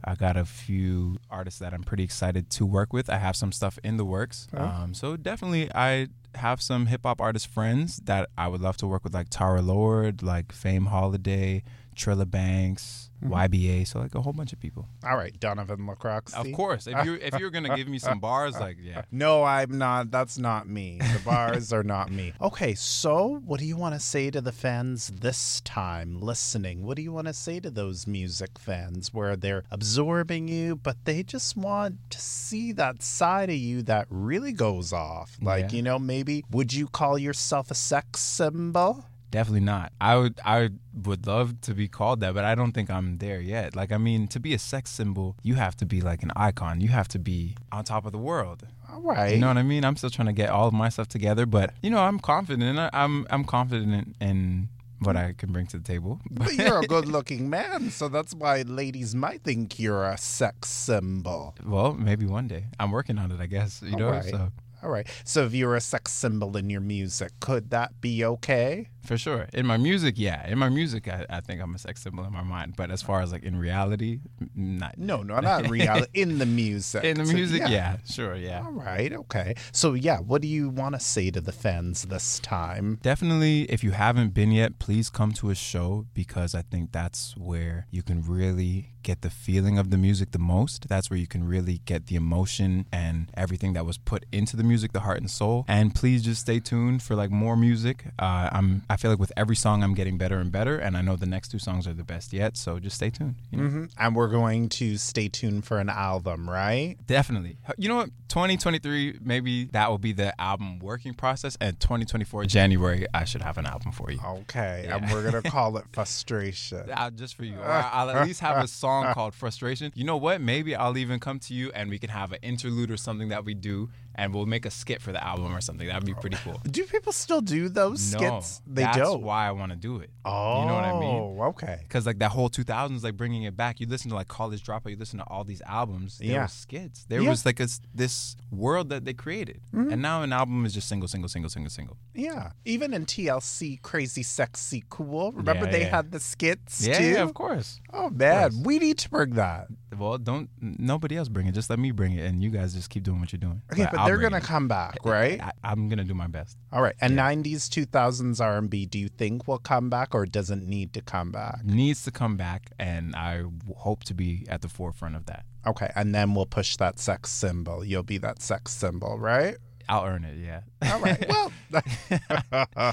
I 0.08 0.14
got 0.14 0.38
a 0.38 0.46
few 0.46 1.18
artists 1.30 1.60
that 1.60 1.74
I'm 1.74 1.82
pretty 1.82 2.02
excited 2.02 2.48
to 2.50 2.64
work 2.64 2.94
with. 2.94 3.10
I 3.10 3.18
have 3.18 3.36
some 3.36 3.52
stuff 3.52 3.78
in 3.84 3.98
the 3.98 4.06
works. 4.06 4.48
Um, 4.54 4.94
so 4.94 5.18
definitely, 5.18 5.70
I 5.74 6.08
have 6.34 6.62
some 6.62 6.86
hip 6.86 7.02
hop 7.04 7.20
artist 7.20 7.46
friends 7.46 7.98
that 8.04 8.30
I 8.38 8.48
would 8.48 8.62
love 8.62 8.78
to 8.78 8.86
work 8.86 9.04
with, 9.04 9.12
like 9.12 9.26
Tara 9.28 9.60
Lord, 9.60 10.22
like 10.22 10.50
Fame 10.50 10.86
Holiday, 10.86 11.62
Trilla 11.98 12.30
Banks, 12.30 13.10
mm-hmm. 13.22 13.34
YBA. 13.34 13.86
So 13.86 13.98
like 13.98 14.14
a 14.14 14.22
whole 14.22 14.32
bunch 14.32 14.52
of 14.52 14.60
people. 14.60 14.88
All 15.04 15.16
right, 15.16 15.38
Donovan 15.38 15.86
LaCroix. 15.86 16.20
Of 16.34 16.52
course, 16.52 16.86
if 16.86 17.04
you 17.04 17.14
if 17.14 17.38
you're 17.38 17.50
gonna 17.50 17.76
give 17.76 17.88
me 17.88 17.98
some 17.98 18.20
bars, 18.20 18.58
like 18.60 18.78
yeah. 18.80 19.02
No, 19.10 19.44
I'm 19.44 19.76
not. 19.78 20.10
That's 20.10 20.38
not 20.38 20.68
me. 20.68 20.98
The 21.00 21.20
bars 21.24 21.72
are 21.72 21.82
not 21.82 22.10
me. 22.10 22.32
Okay, 22.40 22.74
so 22.74 23.42
what 23.44 23.58
do 23.60 23.66
you 23.66 23.76
want 23.76 23.94
to 23.94 24.00
say 24.00 24.30
to 24.30 24.40
the 24.40 24.52
fans 24.52 25.08
this 25.08 25.60
time 25.62 26.20
listening? 26.20 26.84
What 26.84 26.96
do 26.96 27.02
you 27.02 27.12
want 27.12 27.26
to 27.26 27.34
say 27.34 27.60
to 27.60 27.70
those 27.70 28.06
music 28.06 28.58
fans 28.58 29.12
where 29.12 29.36
they're 29.36 29.64
absorbing 29.70 30.48
you, 30.48 30.76
but 30.76 31.04
they 31.04 31.22
just 31.22 31.56
want 31.56 31.98
to 32.10 32.20
see 32.20 32.72
that 32.72 33.02
side 33.02 33.50
of 33.50 33.56
you 33.56 33.82
that 33.82 34.06
really 34.10 34.52
goes 34.52 34.92
off? 34.92 35.36
Like, 35.42 35.72
Yeah. 35.72 35.76
you 35.76 35.82
know, 35.82 35.98
maybe 35.98 36.44
would 36.50 36.72
you 36.72 36.86
call 36.86 37.18
yourself 37.18 37.70
a 37.70 37.74
sex 37.74 38.20
symbol? 38.20 39.04
Definitely 39.30 39.60
not. 39.60 39.92
I 40.00 40.16
would 40.16 40.40
I 40.44 40.70
would 41.04 41.26
love 41.26 41.60
to 41.62 41.74
be 41.74 41.86
called 41.88 42.20
that, 42.20 42.32
but 42.34 42.44
I 42.44 42.54
don't 42.54 42.72
think 42.72 42.90
I'm 42.90 43.18
there 43.18 43.40
yet. 43.40 43.76
Like 43.76 43.92
I 43.92 43.98
mean, 43.98 44.26
to 44.28 44.40
be 44.40 44.54
a 44.54 44.58
sex 44.58 44.90
symbol, 44.90 45.36
you 45.42 45.54
have 45.56 45.76
to 45.76 45.86
be 45.86 46.00
like 46.00 46.22
an 46.22 46.32
icon. 46.34 46.80
You 46.80 46.88
have 46.88 47.08
to 47.08 47.18
be 47.18 47.54
on 47.70 47.84
top 47.84 48.06
of 48.06 48.12
the 48.12 48.18
world. 48.18 48.66
All 48.90 49.02
right. 49.02 49.32
You 49.34 49.38
know 49.38 49.48
what 49.48 49.58
I 49.58 49.62
mean? 49.62 49.84
I'm 49.84 49.96
still 49.96 50.08
trying 50.10 50.26
to 50.26 50.32
get 50.32 50.48
all 50.48 50.66
of 50.68 50.72
my 50.74 50.88
stuff 50.88 51.08
together, 51.08 51.44
but 51.44 51.74
you 51.82 51.90
know, 51.90 51.98
I'm 51.98 52.18
confident. 52.18 52.78
I- 52.78 52.90
I'm 52.92 53.26
I'm 53.30 53.44
confident 53.44 54.16
in, 54.20 54.68
what 55.00 55.16
I 55.16 55.32
can 55.36 55.52
bring 55.52 55.66
to 55.68 55.78
the 55.78 55.84
table. 55.84 56.20
But 56.30 56.54
you're 56.58 56.80
a 56.80 56.86
good 56.86 57.06
looking 57.06 57.48
man, 57.50 57.90
so 57.90 58.08
that's 58.08 58.34
why 58.34 58.62
ladies 58.62 59.14
might 59.14 59.42
think 59.44 59.78
you're 59.78 60.04
a 60.04 60.16
sex 60.18 60.68
symbol. 60.70 61.54
well, 61.64 61.92
maybe 61.94 62.26
one 62.26 62.48
day. 62.48 62.64
I'm 62.80 62.90
working 62.90 63.18
on 63.18 63.30
it, 63.30 63.40
I 63.40 63.46
guess. 63.46 63.82
You 63.82 63.96
know, 63.96 64.06
All 64.06 64.12
right. 64.12 64.24
so 64.24 64.50
All 64.82 64.90
right. 64.90 65.06
So 65.24 65.44
if 65.44 65.54
you're 65.54 65.76
a 65.76 65.80
sex 65.80 66.12
symbol 66.12 66.56
in 66.56 66.68
your 66.70 66.80
music, 66.80 67.30
could 67.40 67.70
that 67.70 68.00
be 68.00 68.24
okay? 68.24 68.88
For 69.08 69.18
sure. 69.18 69.48
In 69.54 69.66
my 69.66 69.78
music, 69.78 70.14
yeah. 70.18 70.46
In 70.46 70.58
my 70.58 70.68
music, 70.68 71.08
I, 71.08 71.24
I 71.30 71.40
think 71.40 71.62
I'm 71.62 71.74
a 71.74 71.78
sex 71.78 72.02
symbol 72.02 72.24
in 72.24 72.32
my 72.32 72.42
mind. 72.42 72.74
But 72.76 72.90
as 72.90 73.02
far 73.02 73.22
as 73.22 73.32
like 73.32 73.42
in 73.42 73.58
reality, 73.58 74.20
not. 74.54 74.98
No, 74.98 75.22
no, 75.22 75.40
not 75.40 75.64
in 75.64 75.70
reality. 75.70 76.06
In 76.14 76.38
the 76.38 76.46
music. 76.46 77.04
In 77.04 77.16
the 77.16 77.24
music, 77.24 77.62
yeah. 77.66 77.96
sure, 78.08 78.36
yeah. 78.36 78.62
All 78.64 78.72
right. 78.72 79.12
Okay. 79.12 79.54
So 79.72 79.94
yeah, 79.94 80.18
what 80.18 80.42
do 80.42 80.48
you 80.48 80.68
want 80.68 80.94
to 80.94 81.00
say 81.00 81.30
to 81.30 81.40
the 81.40 81.52
fans 81.52 82.02
this 82.02 82.38
time? 82.40 82.98
Definitely, 83.02 83.62
if 83.62 83.82
you 83.82 83.92
haven't 83.92 84.34
been 84.34 84.52
yet, 84.52 84.78
please 84.78 85.08
come 85.08 85.32
to 85.34 85.48
a 85.48 85.54
show 85.54 86.06
because 86.12 86.54
I 86.54 86.62
think 86.62 86.92
that's 86.92 87.34
where 87.36 87.86
you 87.90 88.02
can 88.02 88.22
really 88.22 88.92
get 89.08 89.22
the 89.22 89.30
feeling 89.30 89.78
of 89.78 89.88
the 89.88 89.96
music 89.96 90.32
the 90.32 90.38
most. 90.38 90.86
That's 90.86 91.08
where 91.08 91.18
you 91.18 91.26
can 91.26 91.42
really 91.48 91.80
get 91.86 92.08
the 92.08 92.16
emotion 92.16 92.84
and 92.92 93.30
everything 93.34 93.72
that 93.72 93.86
was 93.86 93.96
put 93.96 94.26
into 94.32 94.54
the 94.54 94.62
music, 94.62 94.92
the 94.92 95.00
heart 95.00 95.18
and 95.18 95.30
soul. 95.30 95.64
And 95.66 95.94
please 95.94 96.22
just 96.22 96.42
stay 96.42 96.60
tuned 96.60 97.02
for 97.02 97.14
like 97.14 97.30
more 97.30 97.56
music. 97.56 98.04
Uh, 98.18 98.50
I'm 98.52 98.82
I 98.90 98.97
feel 98.98 99.10
like 99.10 99.20
with 99.20 99.32
every 99.36 99.56
song 99.56 99.82
I'm 99.82 99.94
getting 99.94 100.18
better 100.18 100.38
and 100.38 100.50
better, 100.52 100.78
and 100.78 100.96
I 100.96 101.00
know 101.02 101.16
the 101.16 101.26
next 101.26 101.48
two 101.48 101.58
songs 101.58 101.86
are 101.86 101.94
the 101.94 102.04
best 102.04 102.32
yet. 102.32 102.56
So 102.56 102.78
just 102.78 102.96
stay 102.96 103.10
tuned. 103.10 103.36
You 103.50 103.58
know? 103.58 103.68
hmm 103.68 103.84
And 103.98 104.14
we're 104.16 104.28
going 104.28 104.68
to 104.70 104.96
stay 104.98 105.28
tuned 105.28 105.64
for 105.64 105.78
an 105.78 105.88
album, 105.88 106.48
right? 106.48 106.96
Definitely. 107.06 107.56
You 107.78 107.88
know 107.88 107.96
what? 107.96 108.10
2023, 108.28 109.18
maybe 109.22 109.64
that 109.72 109.90
will 109.90 109.98
be 109.98 110.12
the 110.12 110.38
album 110.40 110.78
working 110.80 111.14
process, 111.14 111.56
and 111.60 111.78
2024 111.80 112.44
January, 112.44 113.06
I 113.14 113.24
should 113.24 113.42
have 113.42 113.56
an 113.58 113.66
album 113.66 113.92
for 113.92 114.10
you. 114.10 114.18
Okay, 114.42 114.84
Yeah. 114.86 114.96
and 114.96 115.10
we're 115.10 115.22
gonna 115.30 115.42
call 115.42 115.76
it 115.78 115.84
Frustration. 115.92 116.90
Uh, 116.90 117.10
just 117.10 117.36
for 117.36 117.44
you. 117.44 117.56
Or 117.58 117.70
I'll 117.70 118.10
at 118.10 118.26
least 118.26 118.40
have 118.40 118.62
a 118.62 118.68
song 118.68 119.12
called 119.14 119.34
Frustration. 119.34 119.92
You 119.94 120.04
know 120.04 120.16
what? 120.16 120.40
Maybe 120.40 120.74
I'll 120.76 120.96
even 120.96 121.18
come 121.20 121.38
to 121.40 121.54
you 121.54 121.70
and 121.74 121.90
we 121.90 121.98
can 121.98 122.10
have 122.10 122.32
an 122.32 122.38
interlude 122.42 122.90
or 122.90 122.96
something 122.96 123.28
that 123.30 123.44
we 123.44 123.54
do, 123.54 123.88
and 124.14 124.32
we'll 124.34 124.46
make 124.46 124.64
a 124.66 124.70
skit 124.70 125.00
for 125.02 125.12
the 125.12 125.22
album 125.24 125.54
or 125.54 125.60
something. 125.60 125.86
That'd 125.86 126.04
be 126.06 126.14
pretty 126.14 126.36
cool. 126.44 126.60
Do 126.70 126.84
people 126.84 127.12
still 127.12 127.40
do 127.40 127.68
those 127.68 128.12
No, 128.14 128.18
skits? 128.40 128.62
They 128.78 128.84
that's 128.84 129.14
why 129.16 129.46
I 129.46 129.52
want 129.52 129.70
to 129.72 129.76
do 129.76 129.96
it. 129.98 130.10
Oh, 130.24 130.60
you 130.60 130.66
know 130.66 130.74
what 130.74 130.84
I 130.84 130.98
mean? 130.98 131.40
Okay. 131.50 131.78
Because 131.82 132.06
like 132.06 132.18
that 132.18 132.30
whole 132.32 132.48
2000s, 132.50 133.02
like 133.02 133.16
bringing 133.16 133.44
it 133.44 133.56
back. 133.56 133.80
You 133.80 133.86
listen 133.86 134.08
to 134.10 134.14
like 134.14 134.28
College 134.28 134.62
Dropout. 134.64 134.90
You 134.90 134.96
listen 134.96 135.18
to 135.18 135.24
all 135.26 135.44
these 135.44 135.62
albums. 135.62 136.18
There 136.18 136.28
Yeah. 136.28 136.42
was 136.42 136.52
skits. 136.52 137.04
There 137.08 137.20
Yeah. 137.22 137.30
was 137.30 137.44
like 137.46 137.60
a 137.60 137.68
this 137.94 138.36
world 138.50 138.88
that 138.90 139.04
they 139.04 139.12
created, 139.14 139.60
Mm-hmm. 139.74 139.92
and 139.92 140.02
now 140.02 140.22
an 140.22 140.32
album 140.32 140.64
is 140.66 140.74
just 140.74 140.88
single, 140.88 141.08
single, 141.08 141.28
single, 141.28 141.50
single, 141.50 141.70
single. 141.70 141.96
Yeah. 142.14 142.50
Even 142.64 142.92
in 142.94 143.06
TLC, 143.06 143.78
Crazy 143.82 144.22
Sexy 144.22 144.84
Cool. 144.88 145.32
Remember 145.32 145.66
Yeah, 145.66 145.70
they 145.72 145.84
had 145.84 146.10
the 146.12 146.20
skits 146.20 146.86
Yeah, 146.86 146.98
too? 146.98 147.04
yeah, 147.04 147.22
of 147.22 147.34
course. 147.34 147.80
Oh 147.92 148.10
man, 148.10 148.50
course. 148.50 148.64
we 148.64 148.78
need 148.78 148.98
to 148.98 149.10
bring 149.10 149.30
that. 149.34 149.68
Well, 149.96 150.18
don't 150.18 150.50
nobody 150.60 151.16
else 151.16 151.28
bring 151.28 151.46
it. 151.46 151.52
Just 151.52 151.70
let 151.70 151.78
me 151.78 151.90
bring 151.90 152.12
it, 152.12 152.24
and 152.24 152.42
you 152.42 152.50
guys 152.50 152.74
just 152.74 152.90
keep 152.90 153.02
doing 153.02 153.20
what 153.20 153.32
you're 153.32 153.40
doing. 153.40 153.62
Okay, 153.72 153.86
but 153.90 153.98
I'll 154.00 154.06
they're 154.06 154.18
gonna 154.18 154.36
it. 154.38 154.42
come 154.44 154.68
back, 154.68 154.98
right? 155.04 155.40
I, 155.40 155.52
I'm 155.64 155.88
gonna 155.88 156.04
do 156.04 156.14
my 156.14 156.26
best. 156.26 156.56
All 156.72 156.82
right. 156.82 156.94
And 157.00 157.16
90s, 157.16 157.68
2000s 157.68 158.40
R&B, 158.68 158.86
do 158.86 158.98
you 158.98 159.08
think 159.08 159.48
will 159.48 159.58
come 159.58 159.88
back 159.90 160.14
or 160.14 160.26
doesn't 160.26 160.66
need 160.66 160.92
to 160.92 161.00
come 161.00 161.32
back? 161.32 161.64
Needs 161.64 162.02
to 162.04 162.10
come 162.10 162.36
back, 162.36 162.70
and 162.78 163.14
I 163.16 163.42
hope 163.76 164.04
to 164.04 164.14
be 164.14 164.46
at 164.48 164.62
the 164.62 164.68
forefront 164.68 165.16
of 165.16 165.26
that. 165.26 165.44
Okay, 165.66 165.90
and 165.94 166.14
then 166.14 166.34
we'll 166.34 166.46
push 166.46 166.76
that 166.76 166.98
sex 166.98 167.30
symbol. 167.30 167.84
You'll 167.84 168.02
be 168.02 168.18
that 168.18 168.40
sex 168.42 168.72
symbol, 168.72 169.18
right? 169.18 169.56
I'll 169.88 170.04
earn 170.04 170.24
it. 170.24 170.36
Yeah. 170.36 170.60
All 170.92 171.00
right. 171.00 171.24
Well, 171.28 171.52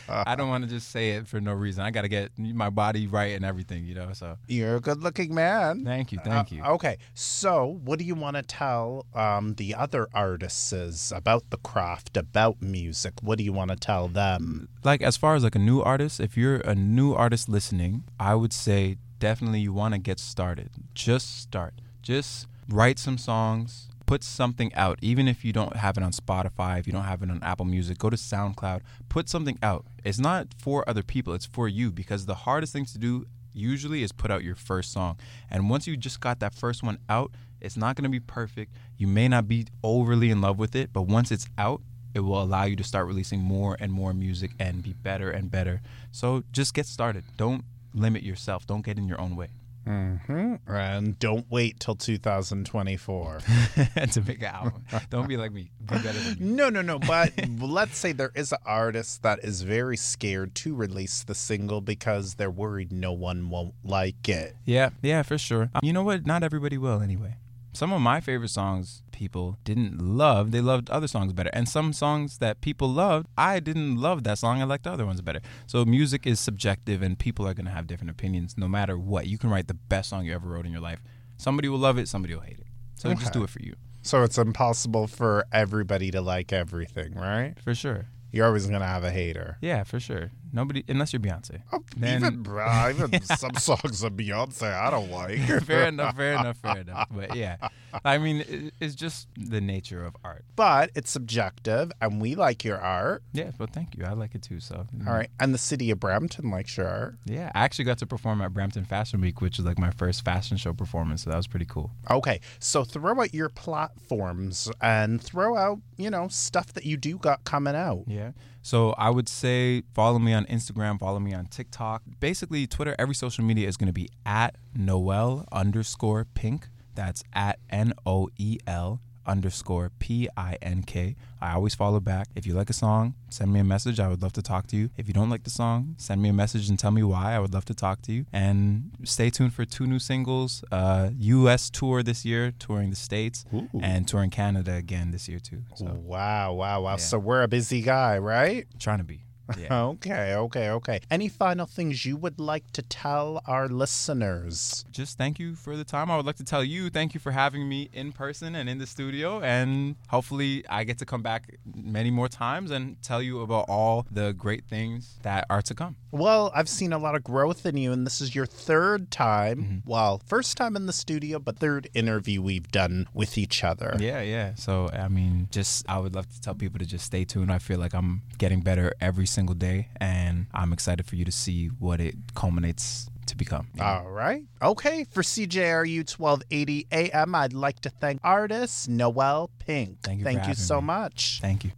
I 0.09 0.35
don't 0.37 0.49
want 0.49 0.63
to 0.63 0.69
just 0.69 0.89
say 0.91 1.11
it 1.11 1.27
for 1.27 1.41
no 1.41 1.53
reason. 1.53 1.83
I 1.83 1.91
got 1.91 2.03
to 2.03 2.07
get 2.07 2.31
my 2.37 2.69
body 2.69 3.07
right 3.07 3.35
and 3.35 3.43
everything, 3.43 3.85
you 3.85 3.95
know. 3.95 4.13
So 4.13 4.37
you're 4.47 4.77
a 4.77 4.79
good-looking 4.79 5.33
man. 5.33 5.83
thank 5.83 6.11
you, 6.11 6.19
thank 6.23 6.51
Uh, 6.51 6.55
you. 6.55 6.63
okay, 6.63 6.97
so 7.13 7.79
what 7.83 7.99
do 7.99 8.05
you 8.05 8.15
want 8.15 8.35
to 8.37 8.43
tell 8.43 9.05
um, 9.13 9.55
the 9.55 9.75
other 9.75 10.07
artists 10.13 11.11
about 11.11 11.49
the 11.49 11.57
craft, 11.57 12.17
about 12.17 12.61
music? 12.61 13.13
What 13.21 13.37
do 13.37 13.43
you 13.43 13.53
want 13.53 13.71
to 13.71 13.77
tell 13.77 14.07
them? 14.07 14.69
like 14.83 15.01
as 15.01 15.17
far 15.17 15.35
as 15.35 15.43
like 15.43 15.55
a 15.55 15.59
new 15.59 15.81
artist, 15.81 16.19
if 16.19 16.37
you're 16.37 16.57
a 16.57 16.75
new 16.75 17.13
artist 17.13 17.49
listening, 17.49 18.03
I 18.19 18.35
would 18.35 18.53
say 18.53 18.97
definitely 19.19 19.59
you 19.61 19.73
want 19.73 19.93
to 19.95 19.99
get 19.99 20.19
started. 20.19 20.69
Just 20.93 21.41
start. 21.41 21.73
Just 22.03 22.47
write 22.69 22.99
some 22.99 23.17
songs, 23.17 23.89
put 24.05 24.23
something 24.23 24.73
out 24.75 24.99
even 25.01 25.27
if 25.27 25.43
you 25.43 25.53
don't 25.53 25.75
have 25.75 25.97
it 25.97 26.03
on 26.03 26.11
Spotify, 26.11 26.79
if 26.79 26.87
you 26.87 26.93
don't 26.93 27.03
have 27.03 27.23
it 27.23 27.29
on 27.29 27.41
Apple 27.43 27.65
Music, 27.65 27.97
go 27.97 28.09
to 28.09 28.17
SoundCloud, 28.17 28.81
put 29.09 29.29
something 29.29 29.57
out. 29.61 29.85
It's 30.03 30.19
not 30.19 30.47
for 30.57 30.87
other 30.87 31.03
people, 31.03 31.33
it's 31.33 31.45
for 31.45 31.67
you 31.67 31.91
because 31.91 32.25
the 32.25 32.35
hardest 32.35 32.73
thing 32.73 32.85
to 32.85 32.97
do 32.97 33.25
usually 33.53 34.03
is 34.03 34.11
put 34.11 34.31
out 34.31 34.43
your 34.43 34.55
first 34.55 34.91
song. 34.91 35.17
And 35.49 35.69
once 35.69 35.87
you 35.87 35.97
just 35.97 36.19
got 36.19 36.39
that 36.39 36.53
first 36.53 36.83
one 36.83 36.99
out, 37.09 37.31
it's 37.61 37.77
not 37.77 37.95
going 37.95 38.03
to 38.03 38.09
be 38.09 38.19
perfect. 38.19 38.73
You 38.97 39.07
may 39.07 39.27
not 39.27 39.47
be 39.47 39.67
overly 39.83 40.29
in 40.29 40.41
love 40.41 40.59
with 40.59 40.75
it, 40.75 40.91
but 40.91 41.03
once 41.03 41.31
it's 41.31 41.47
out, 41.57 41.81
it 42.13 42.19
will 42.19 42.41
allow 42.41 42.63
you 42.63 42.75
to 42.75 42.83
start 42.83 43.07
releasing 43.07 43.41
more 43.41 43.75
and 43.79 43.91
more 43.91 44.13
music 44.13 44.51
and 44.59 44.83
be 44.83 44.93
better 44.93 45.31
and 45.31 45.49
better. 45.49 45.81
So 46.11 46.43
just 46.51 46.73
get 46.73 46.85
started. 46.85 47.23
Don't 47.37 47.63
limit 47.93 48.23
yourself. 48.23 48.67
Don't 48.67 48.85
get 48.85 48.97
in 48.97 49.07
your 49.07 49.19
own 49.19 49.35
way 49.35 49.49
Mm-hmm. 49.87 50.71
And 50.71 51.19
don't 51.19 51.45
wait 51.49 51.79
till 51.79 51.95
2024. 51.95 53.39
That's 53.95 54.17
a 54.17 54.21
big 54.21 54.43
album. 54.43 54.83
Don't 55.09 55.27
be 55.27 55.37
like 55.37 55.51
me. 55.51 55.71
Be 55.79 55.95
better 55.99 56.13
than 56.13 56.39
me. 56.39 56.55
no, 56.55 56.69
no, 56.69 56.81
no. 56.81 56.99
But 56.99 57.33
let's 57.59 57.97
say 57.97 58.11
there 58.11 58.31
is 58.35 58.51
an 58.51 58.59
artist 58.65 59.23
that 59.23 59.43
is 59.43 59.61
very 59.61 59.97
scared 59.97 60.55
to 60.55 60.75
release 60.75 61.23
the 61.23 61.35
single 61.35 61.81
because 61.81 62.35
they're 62.35 62.51
worried 62.51 62.91
no 62.91 63.13
one 63.13 63.49
won't 63.49 63.75
like 63.83 64.27
it. 64.27 64.55
Yeah, 64.65 64.89
yeah, 65.01 65.21
for 65.23 65.37
sure. 65.37 65.69
You 65.81 65.93
know 65.93 66.03
what? 66.03 66.25
Not 66.25 66.43
everybody 66.43 66.77
will 66.77 67.01
anyway. 67.01 67.35
Some 67.75 67.91
of 67.91 67.99
my 67.99 68.21
favorite 68.21 68.49
songs 68.49 69.03
people 69.11 69.57
didn't 69.65 69.99
love. 69.99 70.51
They 70.51 70.61
loved 70.61 70.89
other 70.89 71.07
songs 71.07 71.33
better. 71.33 71.49
And 71.51 71.67
some 71.67 71.91
songs 71.91 72.37
that 72.37 72.61
people 72.61 72.87
loved, 72.87 73.27
I 73.37 73.59
didn't 73.59 73.97
love 73.97 74.23
that 74.23 74.37
song. 74.37 74.61
I 74.61 74.63
liked 74.63 74.85
the 74.85 74.91
other 74.91 75.05
ones 75.05 75.21
better. 75.21 75.41
So 75.67 75.83
music 75.83 76.25
is 76.25 76.39
subjective 76.39 77.01
and 77.01 77.19
people 77.19 77.45
are 77.45 77.53
going 77.53 77.65
to 77.65 77.71
have 77.71 77.85
different 77.85 78.11
opinions 78.11 78.55
no 78.57 78.69
matter 78.69 78.97
what. 78.97 79.27
You 79.27 79.37
can 79.37 79.49
write 79.49 79.67
the 79.67 79.73
best 79.73 80.09
song 80.09 80.25
you 80.25 80.33
ever 80.33 80.47
wrote 80.47 80.65
in 80.65 80.71
your 80.71 80.81
life. 80.81 81.01
Somebody 81.35 81.67
will 81.67 81.77
love 81.77 81.97
it, 81.97 82.07
somebody 82.07 82.33
will 82.33 82.41
hate 82.41 82.59
it. 82.59 82.67
So 82.95 83.13
just 83.13 83.33
do 83.33 83.43
it 83.43 83.49
for 83.49 83.61
you. 83.61 83.75
So 84.03 84.23
it's 84.23 84.37
impossible 84.37 85.07
for 85.07 85.45
everybody 85.51 86.11
to 86.11 86.21
like 86.21 86.53
everything, 86.53 87.13
right? 87.13 87.55
For 87.61 87.75
sure. 87.75 88.07
You're 88.31 88.45
always 88.45 88.67
going 88.67 88.79
to 88.79 88.87
have 88.87 89.03
a 89.03 89.11
hater. 89.11 89.57
Yeah, 89.61 89.83
for 89.83 89.99
sure. 89.99 90.31
Nobody, 90.55 90.85
unless 90.87 91.11
you're 91.11 91.19
Beyonce. 91.19 91.61
Oh, 91.73 91.83
then- 91.97 92.21
even, 92.23 92.43
bruh, 92.43 92.89
even 92.91 93.21
some 93.23 93.53
songs 93.55 94.01
of 94.03 94.13
Beyonce 94.13 94.73
I 94.73 94.89
don't 94.89 95.11
like. 95.11 95.37
fair 95.65 95.87
enough, 95.89 96.15
fair 96.15 96.33
enough, 96.39 96.57
fair 96.57 96.77
enough. 96.77 97.09
But 97.11 97.35
yeah, 97.35 97.57
I 98.05 98.17
mean, 98.17 98.37
it, 98.47 98.73
it's 98.79 98.95
just 98.95 99.27
the 99.37 99.59
nature 99.59 100.05
of 100.05 100.15
art. 100.23 100.45
But 100.55 100.91
it's 100.95 101.11
subjective, 101.11 101.91
and 102.01 102.21
we 102.21 102.35
like 102.35 102.63
your 102.63 102.79
art. 102.79 103.21
Yeah, 103.33 103.51
well, 103.59 103.67
thank 103.71 103.97
you. 103.97 104.05
I 104.05 104.13
like 104.13 104.33
it 104.33 104.43
too. 104.43 104.61
So, 104.61 104.87
mm. 104.95 105.05
All 105.05 105.13
right. 105.13 105.29
And 105.41 105.53
the 105.53 105.57
city 105.57 105.91
of 105.91 105.99
Brampton 105.99 106.49
likes 106.49 106.77
your 106.77 106.87
art. 106.87 107.15
Yeah, 107.25 107.51
I 107.53 107.65
actually 107.65 107.85
got 107.85 107.97
to 107.97 108.05
perform 108.05 108.41
at 108.41 108.53
Brampton 108.53 108.85
Fashion 108.85 109.19
Week, 109.19 109.41
which 109.41 109.59
is 109.59 109.65
like 109.65 109.77
my 109.77 109.91
first 109.91 110.23
fashion 110.23 110.55
show 110.55 110.71
performance. 110.71 111.23
So 111.25 111.31
that 111.31 111.37
was 111.37 111.47
pretty 111.47 111.65
cool. 111.65 111.91
Okay. 112.09 112.39
So 112.59 112.85
throw 112.85 113.19
out 113.19 113.33
your 113.33 113.49
platforms 113.49 114.71
and 114.81 115.21
throw 115.21 115.57
out, 115.57 115.79
you 115.97 116.09
know, 116.09 116.27
stuff 116.29 116.73
that 116.73 116.85
you 116.85 116.95
do 116.97 117.17
got 117.17 117.43
coming 117.43 117.75
out. 117.75 118.03
Yeah. 118.07 118.31
So 118.65 118.95
I 118.97 119.11
would 119.11 119.29
say 119.29 119.83
follow 119.93 120.17
me 120.17 120.33
on 120.33 120.45
Instagram, 120.45 120.99
follow 120.99 121.19
me 121.19 121.35
on 121.35 121.45
TikTok. 121.45 122.01
Basically, 122.19 122.65
Twitter, 122.65 122.95
every 122.97 123.13
social 123.13 123.43
media 123.43 123.67
is 123.67 123.77
going 123.77 123.89
to 123.89 123.93
be 123.93 124.09
at 124.25 124.55
Noel 124.75 125.45
underscore 125.51 126.25
pink. 126.33 126.69
That's 126.95 127.23
at 127.31 127.59
N 127.69 127.93
O 128.07 128.27
E 128.39 128.57
L 128.65 129.01
underscore 129.25 129.91
P 129.99 130.27
I 130.37 130.57
N 130.61 130.83
K. 130.83 131.15
I 131.41 131.53
always 131.53 131.75
follow 131.75 131.99
back. 131.99 132.27
If 132.35 132.47
you 132.47 132.53
like 132.53 132.69
a 132.69 132.73
song, 132.73 133.13
send 133.29 133.51
me 133.53 133.59
a 133.59 133.63
message. 133.63 133.99
I 133.99 134.07
would 134.07 134.21
love 134.21 134.33
to 134.33 134.41
talk 134.41 134.67
to 134.67 134.75
you. 134.77 134.89
If 134.97 135.07
you 135.07 135.13
don't 135.13 135.29
like 135.29 135.43
the 135.43 135.49
song, 135.49 135.95
send 135.97 136.21
me 136.21 136.29
a 136.29 136.33
message 136.33 136.69
and 136.69 136.79
tell 136.79 136.91
me 136.91 137.03
why. 137.03 137.33
I 137.33 137.39
would 137.39 137.53
love 137.53 137.65
to 137.65 137.73
talk 137.73 138.01
to 138.03 138.11
you. 138.11 138.25
And 138.33 138.91
stay 139.03 139.29
tuned 139.29 139.53
for 139.53 139.65
two 139.65 139.85
new 139.85 139.99
singles. 139.99 140.63
Uh, 140.71 141.09
U.S. 141.17 141.69
tour 141.69 142.01
this 142.03 142.25
year, 142.25 142.51
touring 142.57 142.89
the 142.89 142.95
states, 142.95 143.45
Ooh. 143.53 143.69
and 143.81 144.07
touring 144.07 144.29
Canada 144.31 144.73
again 144.73 145.11
this 145.11 145.27
year 145.27 145.39
too. 145.39 145.63
So 145.75 145.85
Wow, 145.85 146.53
wow, 146.53 146.81
wow. 146.81 146.91
Yeah. 146.91 146.95
So 146.97 147.19
we're 147.19 147.43
a 147.43 147.47
busy 147.47 147.81
guy, 147.81 148.17
right? 148.17 148.65
trying 148.79 148.99
to 148.99 149.03
be. 149.03 149.24
Yeah. 149.57 149.83
Okay, 149.95 150.35
okay, 150.35 150.69
okay. 150.69 150.99
Any 151.11 151.29
final 151.29 151.65
things 151.65 152.05
you 152.05 152.17
would 152.17 152.39
like 152.39 152.71
to 152.71 152.81
tell 152.81 153.41
our 153.45 153.67
listeners? 153.67 154.83
just 154.91 155.17
thank 155.17 155.39
you 155.39 155.55
for 155.55 155.75
the 155.75 155.83
time. 155.83 156.09
I 156.09 156.17
would 156.17 156.25
like 156.25 156.37
to 156.37 156.43
tell 156.43 156.63
you 156.63 156.89
thank 156.89 157.13
you 157.13 157.19
for 157.19 157.31
having 157.31 157.67
me 157.67 157.89
in 157.93 158.11
person 158.11 158.55
and 158.55 158.69
in 158.69 158.77
the 158.77 158.87
studio. 158.87 159.41
And 159.41 159.95
hopefully, 160.09 160.63
I 160.69 160.83
get 160.83 160.97
to 160.99 161.05
come 161.05 161.21
back 161.21 161.57
many 161.75 162.11
more 162.11 162.27
times 162.29 162.71
and 162.71 163.01
tell 163.01 163.21
you 163.21 163.41
about 163.41 163.65
all 163.67 164.05
the 164.11 164.33
great 164.33 164.65
things 164.65 165.19
that 165.23 165.45
are 165.49 165.61
to 165.63 165.75
come. 165.75 165.95
Well, 166.11 166.51
I've 166.55 166.69
seen 166.69 166.93
a 166.93 166.97
lot 166.97 167.15
of 167.15 167.23
growth 167.23 167.65
in 167.65 167.77
you, 167.77 167.91
and 167.91 168.05
this 168.05 168.21
is 168.21 168.33
your 168.33 168.45
third 168.45 169.11
time. 169.11 169.57
Mm-hmm. 169.57 169.89
Well, 169.89 170.21
first 170.25 170.55
time 170.57 170.75
in 170.75 170.85
the 170.85 170.93
studio, 170.93 171.39
but 171.39 171.57
third 171.57 171.89
interview 171.93 172.41
we've 172.41 172.71
done 172.71 173.07
with 173.13 173.37
each 173.37 173.63
other. 173.63 173.95
Yeah, 173.99 174.21
yeah. 174.21 174.55
So, 174.55 174.89
I 174.93 175.09
mean, 175.09 175.47
just 175.51 175.85
I 175.89 175.99
would 175.99 176.15
love 176.15 176.31
to 176.33 176.41
tell 176.41 176.55
people 176.55 176.79
to 176.79 176.85
just 176.85 177.05
stay 177.05 177.25
tuned. 177.25 177.51
I 177.51 177.59
feel 177.59 177.79
like 177.79 177.93
I'm 177.93 178.21
getting 178.37 178.61
better 178.61 178.93
every 179.01 179.25
single 179.35 179.55
day, 179.55 179.89
and 179.99 180.47
I'm 180.53 180.71
excited 180.71 181.05
for 181.05 181.15
you 181.17 181.25
to 181.25 181.31
see 181.31 181.67
what 181.67 181.99
it 181.99 182.15
culminates 182.35 183.09
to 183.27 183.35
become. 183.35 183.67
All 183.79 184.09
right. 184.09 184.43
Okay. 184.61 185.05
For 185.11 185.21
CJRU 185.21 186.07
1280 186.17 186.87
AM, 186.91 187.35
I'd 187.35 187.53
like 187.53 187.79
to 187.81 187.89
thank 187.89 188.21
artist 188.23 188.87
Noel 188.87 189.49
Pink. 189.59 189.99
Thank 190.03 190.19
you 190.19 190.23
Thank 190.23 190.47
you 190.47 190.53
so 190.53 190.79
me. 190.79 190.87
much. 190.87 191.39
Thank 191.41 191.65
you. 191.65 191.71